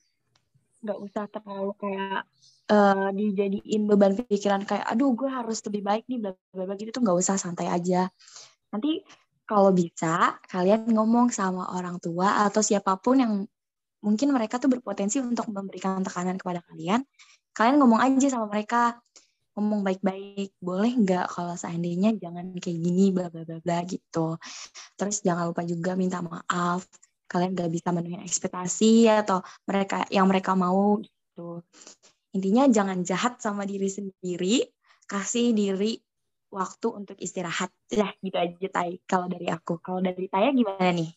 nggak 0.83 0.98
usah 0.98 1.31
terlalu 1.31 1.70
kayak 1.79 2.27
uh, 2.72 3.09
dijadiin 3.14 3.87
beban 3.87 4.18
pikiran 4.18 4.66
kayak 4.66 4.83
aduh 4.88 5.14
gue 5.14 5.31
harus 5.31 5.62
lebih 5.68 5.83
baik 5.87 6.05
nih 6.11 6.18
bla 6.18 6.33
bla 6.66 6.75
gitu 6.75 6.90
tuh 6.90 7.03
nggak 7.05 7.18
usah 7.22 7.38
santai 7.38 7.70
aja 7.70 8.11
nanti 8.73 9.05
kalau 9.45 9.71
bisa 9.71 10.41
kalian 10.49 10.89
ngomong 10.89 11.29
sama 11.29 11.77
orang 11.77 12.01
tua 12.01 12.49
atau 12.49 12.65
siapa 12.65 12.97
pun 12.97 13.21
yang 13.21 13.33
mungkin 14.03 14.35
mereka 14.35 14.59
tuh 14.59 14.73
berpotensi 14.73 15.21
untuk 15.21 15.47
memberikan 15.53 16.01
tekanan 16.03 16.41
kepada 16.41 16.65
kalian 16.67 17.05
kalian 17.53 17.77
ngomong 17.81 18.01
aja 18.01 18.27
sama 18.33 18.49
mereka. 18.49 18.99
Ngomong 19.53 19.85
baik-baik 19.85 20.57
boleh 20.65 20.97
nggak 20.97 21.29
kalau 21.29 21.53
seandainya 21.53 22.17
jangan 22.17 22.57
kayak 22.57 22.79
gini 22.81 23.13
bla 23.13 23.29
bla 23.29 23.45
bla 23.45 23.61
bla 23.61 23.85
gitu. 23.85 24.41
Terus 24.97 25.21
jangan 25.21 25.53
lupa 25.53 25.61
juga 25.69 25.93
minta 25.93 26.25
maaf 26.25 26.89
kalian 27.29 27.53
nggak 27.57 27.71
bisa 27.73 27.89
menuhi 27.93 28.17
ekspektasi 28.25 29.09
atau 29.13 29.45
mereka 29.69 30.09
yang 30.09 30.25
mereka 30.25 30.57
mau 30.57 30.97
gitu. 31.05 31.61
Intinya 32.33 32.65
jangan 32.73 33.05
jahat 33.05 33.45
sama 33.45 33.69
diri 33.69 33.93
sendiri 33.93 34.65
kasih 35.05 35.53
diri 35.53 36.01
waktu 36.53 36.87
untuk 36.93 37.17
istirahat 37.17 37.73
ya 37.88 38.12
gitu 38.21 38.37
aja 38.37 38.69
tay 38.69 39.01
kalau 39.09 39.27
dari 39.27 39.49
aku 39.49 39.81
kalau 39.81 40.05
dari 40.05 40.29
Taya 40.29 40.53
gimana 40.53 40.93
nih 40.93 41.11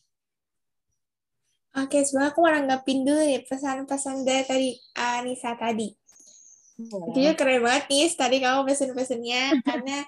Oke, 1.76 2.08
sebenarnya 2.08 2.32
aku 2.32 2.40
mau 2.40 2.56
nanggapin 2.56 3.04
dulu 3.04 3.20
nih 3.20 3.44
pesan-pesan 3.44 4.24
dari 4.24 4.48
tadi 4.48 4.70
Anissa 4.96 5.60
tadi. 5.60 5.92
Ya 7.20 7.36
keren 7.36 7.60
banget 7.60 7.92
nih 7.92 8.08
tadi 8.16 8.40
kamu 8.40 8.64
pesen-pesennya 8.64 9.44
karena 9.68 10.08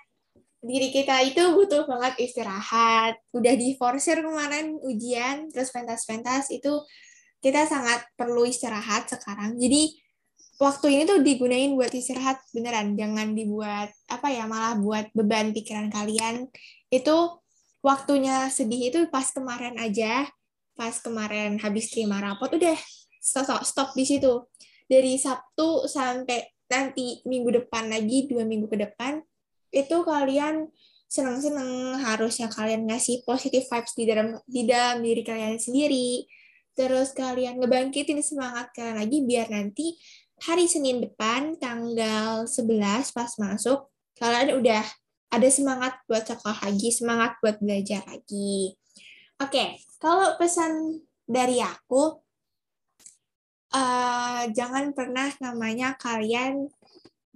diri 0.64 0.96
kita 0.96 1.28
itu 1.28 1.44
butuh 1.60 1.84
banget 1.84 2.24
istirahat. 2.24 3.20
Udah 3.36 3.52
diforsir 3.60 4.24
kemarin 4.24 4.80
ujian, 4.80 5.52
terus 5.52 5.76
pentas-pentas 5.76 6.56
itu 6.56 6.72
kita 7.44 7.68
sangat 7.68 8.16
perlu 8.16 8.48
istirahat 8.48 9.12
sekarang. 9.12 9.60
Jadi 9.60 9.92
waktu 10.58 10.86
ini 10.94 11.04
tuh 11.06 11.22
digunain 11.22 11.74
buat 11.78 11.94
istirahat 11.94 12.42
beneran, 12.54 12.98
jangan 12.98 13.38
dibuat 13.38 13.94
apa 14.10 14.28
ya 14.34 14.50
malah 14.50 14.78
buat 14.78 15.14
beban 15.14 15.54
pikiran 15.54 15.94
kalian. 15.94 16.50
Itu 16.90 17.42
waktunya 17.86 18.50
sedih 18.50 18.90
itu 18.90 19.00
pas 19.14 19.30
kemarin 19.30 19.78
aja, 19.78 20.26
pas 20.74 20.98
kemarin 20.98 21.62
habis 21.62 21.94
terima 21.94 22.18
rapot 22.22 22.50
udah 22.50 22.78
stop, 23.22 23.62
stop 23.64 23.90
di 23.94 24.06
situ. 24.06 24.46
Dari 24.88 25.20
Sabtu 25.20 25.86
sampai 25.86 26.48
nanti 26.68 27.24
minggu 27.24 27.64
depan 27.64 27.88
lagi 27.88 28.28
dua 28.28 28.44
minggu 28.44 28.68
ke 28.68 28.78
depan 28.80 29.24
itu 29.72 30.04
kalian 30.04 30.68
senang-senang 31.08 31.96
harusnya 32.04 32.52
kalian 32.52 32.84
ngasih 32.92 33.24
positive 33.24 33.64
vibes 33.64 33.96
di 33.96 34.04
dalam 34.04 34.28
di 34.44 34.62
dalam 34.68 35.00
diri 35.00 35.24
kalian 35.24 35.56
sendiri 35.56 36.28
terus 36.76 37.16
kalian 37.16 37.64
ngebangkitin 37.64 38.20
semangat 38.20 38.76
kalian 38.76 39.00
lagi 39.00 39.18
biar 39.24 39.48
nanti 39.48 39.96
hari 40.44 40.70
Senin 40.70 41.02
depan 41.02 41.58
tanggal 41.58 42.46
11 42.46 43.16
pas 43.16 43.32
masuk 43.42 43.90
kalian 44.18 44.58
udah 44.58 44.84
ada 45.34 45.50
semangat 45.50 45.98
buat 46.06 46.24
sekolah 46.24 46.62
lagi 46.66 46.90
semangat 46.94 47.38
buat 47.42 47.58
belajar 47.62 48.06
lagi 48.06 48.78
oke 49.42 49.64
kalau 49.98 50.38
pesan 50.38 51.02
dari 51.28 51.60
aku 51.60 52.22
uh, 53.74 54.44
jangan 54.54 54.96
pernah 54.96 55.28
namanya 55.44 55.98
kalian 56.00 56.70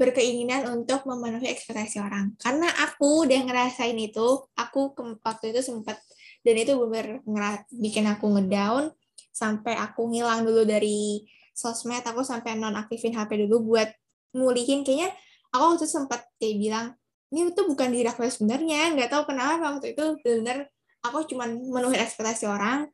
berkeinginan 0.02 0.66
untuk 0.66 1.06
memenuhi 1.06 1.46
ekspektasi 1.54 2.02
orang. 2.02 2.34
Karena 2.42 2.66
aku 2.90 3.30
udah 3.30 3.38
ngerasain 3.46 3.94
itu, 4.02 4.50
aku 4.58 4.98
waktu 5.22 5.54
itu 5.54 5.62
sempat 5.62 6.02
dan 6.42 6.58
itu 6.58 6.74
bener 6.74 7.22
benar 7.22 7.62
bikin 7.70 8.10
aku 8.10 8.34
ngedown 8.34 8.90
sampai 9.30 9.78
aku 9.78 10.10
ngilang 10.10 10.42
dulu 10.42 10.66
dari 10.66 11.22
sosmed, 11.62 12.02
aku 12.02 12.26
sampai 12.26 12.58
nonaktifin 12.58 13.14
HP 13.14 13.46
dulu 13.46 13.78
buat 13.78 13.94
mulihin 14.34 14.82
kayaknya 14.82 15.14
aku 15.52 15.76
waktu 15.76 15.78
itu 15.84 15.88
sempat 15.88 16.24
kayak 16.40 16.58
bilang 16.58 16.88
ini 17.32 17.52
tuh 17.56 17.68
bukan 17.68 17.92
diri 17.92 18.08
aku 18.08 18.24
sebenarnya 18.28 18.96
nggak 18.96 19.12
tahu 19.12 19.24
kenapa 19.32 19.76
waktu 19.76 19.96
itu 19.96 20.20
bener 20.24 20.68
aku 21.04 21.28
cuma 21.28 21.48
memenuhi 21.48 22.00
ekspektasi 22.00 22.48
orang 22.48 22.88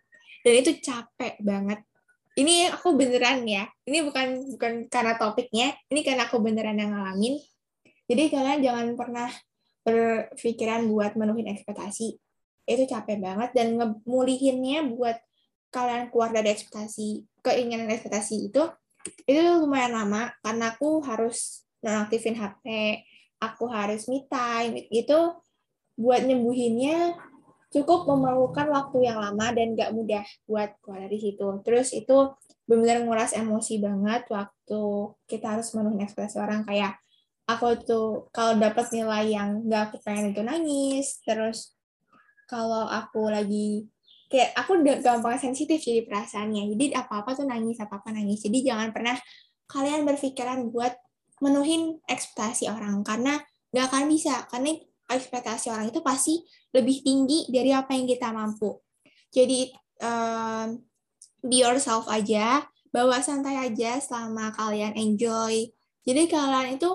dan 0.46 0.54
itu 0.54 0.78
capek 0.80 1.40
banget. 1.42 1.80
Ini 2.38 2.70
aku 2.70 2.94
beneran 2.94 3.50
ya 3.50 3.66
ini 3.90 4.06
bukan 4.06 4.58
bukan 4.58 4.74
karena 4.94 5.18
topiknya 5.18 5.74
ini 5.90 6.06
karena 6.06 6.30
aku 6.30 6.38
beneran 6.38 6.78
yang 6.78 6.94
ngalamin. 6.94 7.42
Jadi 8.08 8.24
kalian 8.30 8.60
jangan 8.62 8.88
pernah 8.94 9.30
berpikiran 9.82 10.86
buat 10.86 11.18
menuhin 11.18 11.50
ekspektasi 11.58 12.08
itu 12.68 12.84
capek 12.84 13.18
banget 13.24 13.56
dan 13.56 13.80
ngemulihinnya 13.80 14.92
buat 14.92 15.18
kalian 15.78 16.10
keluar 16.10 16.34
dari 16.34 16.50
ekspektasi 16.58 17.22
keinginan 17.46 17.94
ekspektasi 17.94 18.50
itu 18.50 18.66
itu 19.30 19.40
lumayan 19.62 19.94
lama 19.94 20.34
karena 20.42 20.74
aku 20.74 21.06
harus 21.06 21.70
nonaktifin 21.86 22.34
HP 22.34 22.66
aku 23.38 23.70
harus 23.70 24.10
me 24.10 24.26
time 24.26 24.90
itu 24.90 25.38
buat 25.98 26.26
nyembuhinnya 26.26 27.14
cukup 27.74 28.08
memerlukan 28.08 28.68
waktu 28.72 29.06
yang 29.12 29.20
lama 29.20 29.52
dan 29.52 29.76
gak 29.76 29.92
mudah 29.92 30.24
buat 30.48 30.72
keluar 30.80 31.04
dari 31.08 31.20
situ. 31.20 31.48
Terus 31.68 31.92
itu 31.92 32.32
benar-benar 32.68 33.04
nguras 33.04 33.32
emosi 33.36 33.80
banget 33.80 34.28
waktu 34.32 34.82
kita 35.28 35.58
harus 35.58 35.72
menuhin 35.76 36.04
ekspresi 36.04 36.36
orang 36.40 36.68
kayak 36.68 37.00
aku 37.48 37.80
tuh 37.80 38.08
kalau 38.36 38.60
dapat 38.60 38.92
nilai 38.92 39.32
yang 39.32 39.64
gak 39.72 39.92
aku 39.92 40.04
pengen 40.04 40.36
itu 40.36 40.44
nangis 40.44 41.24
terus 41.24 41.72
kalau 42.44 42.84
aku 42.92 43.32
lagi 43.32 43.88
kayak 44.28 44.52
aku 44.60 44.84
udah 44.84 45.00
gampang 45.00 45.40
sensitif 45.40 45.80
jadi 45.80 46.04
perasaannya. 46.04 46.76
Jadi 46.76 46.86
apa 46.96 47.24
apa 47.24 47.36
tuh 47.36 47.48
nangis 47.48 47.80
apa 47.80 48.00
apa 48.00 48.12
nangis. 48.12 48.44
Jadi 48.44 48.68
jangan 48.68 48.92
pernah 48.92 49.16
kalian 49.68 50.04
berpikiran 50.04 50.68
buat 50.72 50.96
menuhin 51.40 52.00
ekspektasi 52.08 52.68
orang. 52.68 53.04
Karena 53.08 53.40
gak 53.72 53.86
akan 53.92 54.12
bisa. 54.12 54.44
Karena 54.52 54.76
ekspektasi 55.08 55.72
orang 55.72 55.88
itu 55.88 56.04
pasti 56.04 56.44
lebih 56.76 57.02
tinggi 57.02 57.48
dari 57.48 57.72
apa 57.72 57.96
yang 57.96 58.06
kita 58.06 58.36
mampu. 58.36 58.76
Jadi 59.32 59.72
um, 60.04 60.76
be 61.44 61.64
yourself 61.64 62.12
aja, 62.12 62.68
bawa 62.92 63.24
santai 63.24 63.56
aja 63.56 64.00
selama 64.04 64.52
kalian 64.52 64.96
enjoy. 65.00 65.72
Jadi 66.04 66.22
kalian 66.28 66.80
itu 66.80 66.92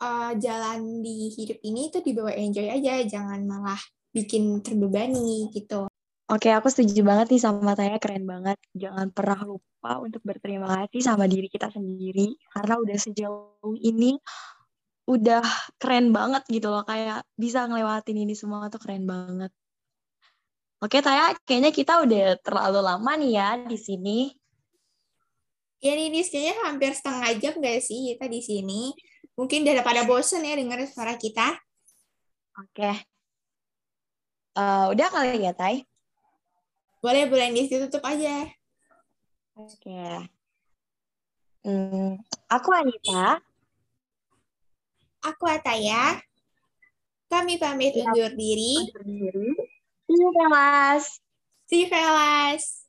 uh, 0.00 0.32
jalan 0.40 1.04
di 1.04 1.32
hidup 1.32 1.60
ini 1.64 1.92
itu 1.92 2.00
dibawa 2.00 2.32
enjoy 2.32 2.68
aja, 2.68 3.04
jangan 3.04 3.44
malah 3.44 3.80
bikin 4.14 4.60
terbebani 4.64 5.52
gitu. 5.52 5.88
Oke, 6.24 6.48
aku 6.48 6.72
setuju 6.72 7.04
banget 7.04 7.36
nih 7.36 7.42
sama 7.44 7.76
Taya, 7.76 8.00
keren 8.00 8.24
banget. 8.24 8.56
Jangan 8.72 9.12
pernah 9.12 9.44
lupa 9.44 10.00
untuk 10.00 10.24
berterima 10.24 10.64
kasih 10.64 11.04
sama 11.04 11.28
diri 11.28 11.52
kita 11.52 11.68
sendiri, 11.68 12.40
karena 12.48 12.80
udah 12.80 12.96
sejauh 12.96 13.76
ini 13.76 14.16
udah 15.04 15.44
keren 15.76 16.16
banget 16.16 16.48
gitu 16.48 16.72
loh, 16.72 16.80
kayak 16.88 17.28
bisa 17.36 17.68
ngelewatin 17.68 18.24
ini 18.24 18.32
semua 18.32 18.72
tuh 18.72 18.80
keren 18.80 19.04
banget. 19.04 19.52
Oke, 20.80 21.04
Taya, 21.04 21.36
kayaknya 21.44 21.76
kita 21.76 22.00
udah 22.00 22.40
terlalu 22.40 22.80
lama 22.80 23.12
nih 23.20 23.32
ya 23.36 23.48
di 23.60 23.76
sini. 23.76 24.32
Ya, 25.84 25.92
ini 25.92 26.24
kayaknya 26.24 26.56
hampir 26.64 26.96
setengah 26.96 27.36
jam 27.36 27.52
nggak 27.60 27.84
sih 27.84 28.16
kita 28.16 28.32
di 28.32 28.40
sini? 28.40 28.96
Mungkin 29.36 29.60
udah 29.68 29.84
pada 29.84 30.08
bosen 30.08 30.40
ya 30.40 30.56
dengar 30.56 30.80
suara 30.88 31.20
kita. 31.20 31.52
Oke. 32.64 33.04
Uh, 34.56 34.88
udah 34.88 35.08
kali 35.12 35.44
ya, 35.44 35.52
Tay? 35.52 35.84
Boleh, 37.04 37.28
boleh. 37.28 37.52
Di 37.52 37.68
tutup 37.68 38.00
aja. 38.00 38.48
Oke. 39.60 40.24
Hmm, 41.60 42.16
aku 42.48 42.72
Anita. 42.72 43.44
Aku 45.20 45.44
Ataya. 45.44 46.16
Kami 47.28 47.60
pamit 47.60 47.92
ya. 47.92 48.08
undur 48.08 48.32
diri. 48.32 48.88
Undur 48.88 49.04
diri. 49.04 49.48
See 50.08 50.16
you, 50.16 50.30
Velas. 50.32 51.04
See 51.68 51.80
you, 51.84 51.88
Velas. 51.92 52.80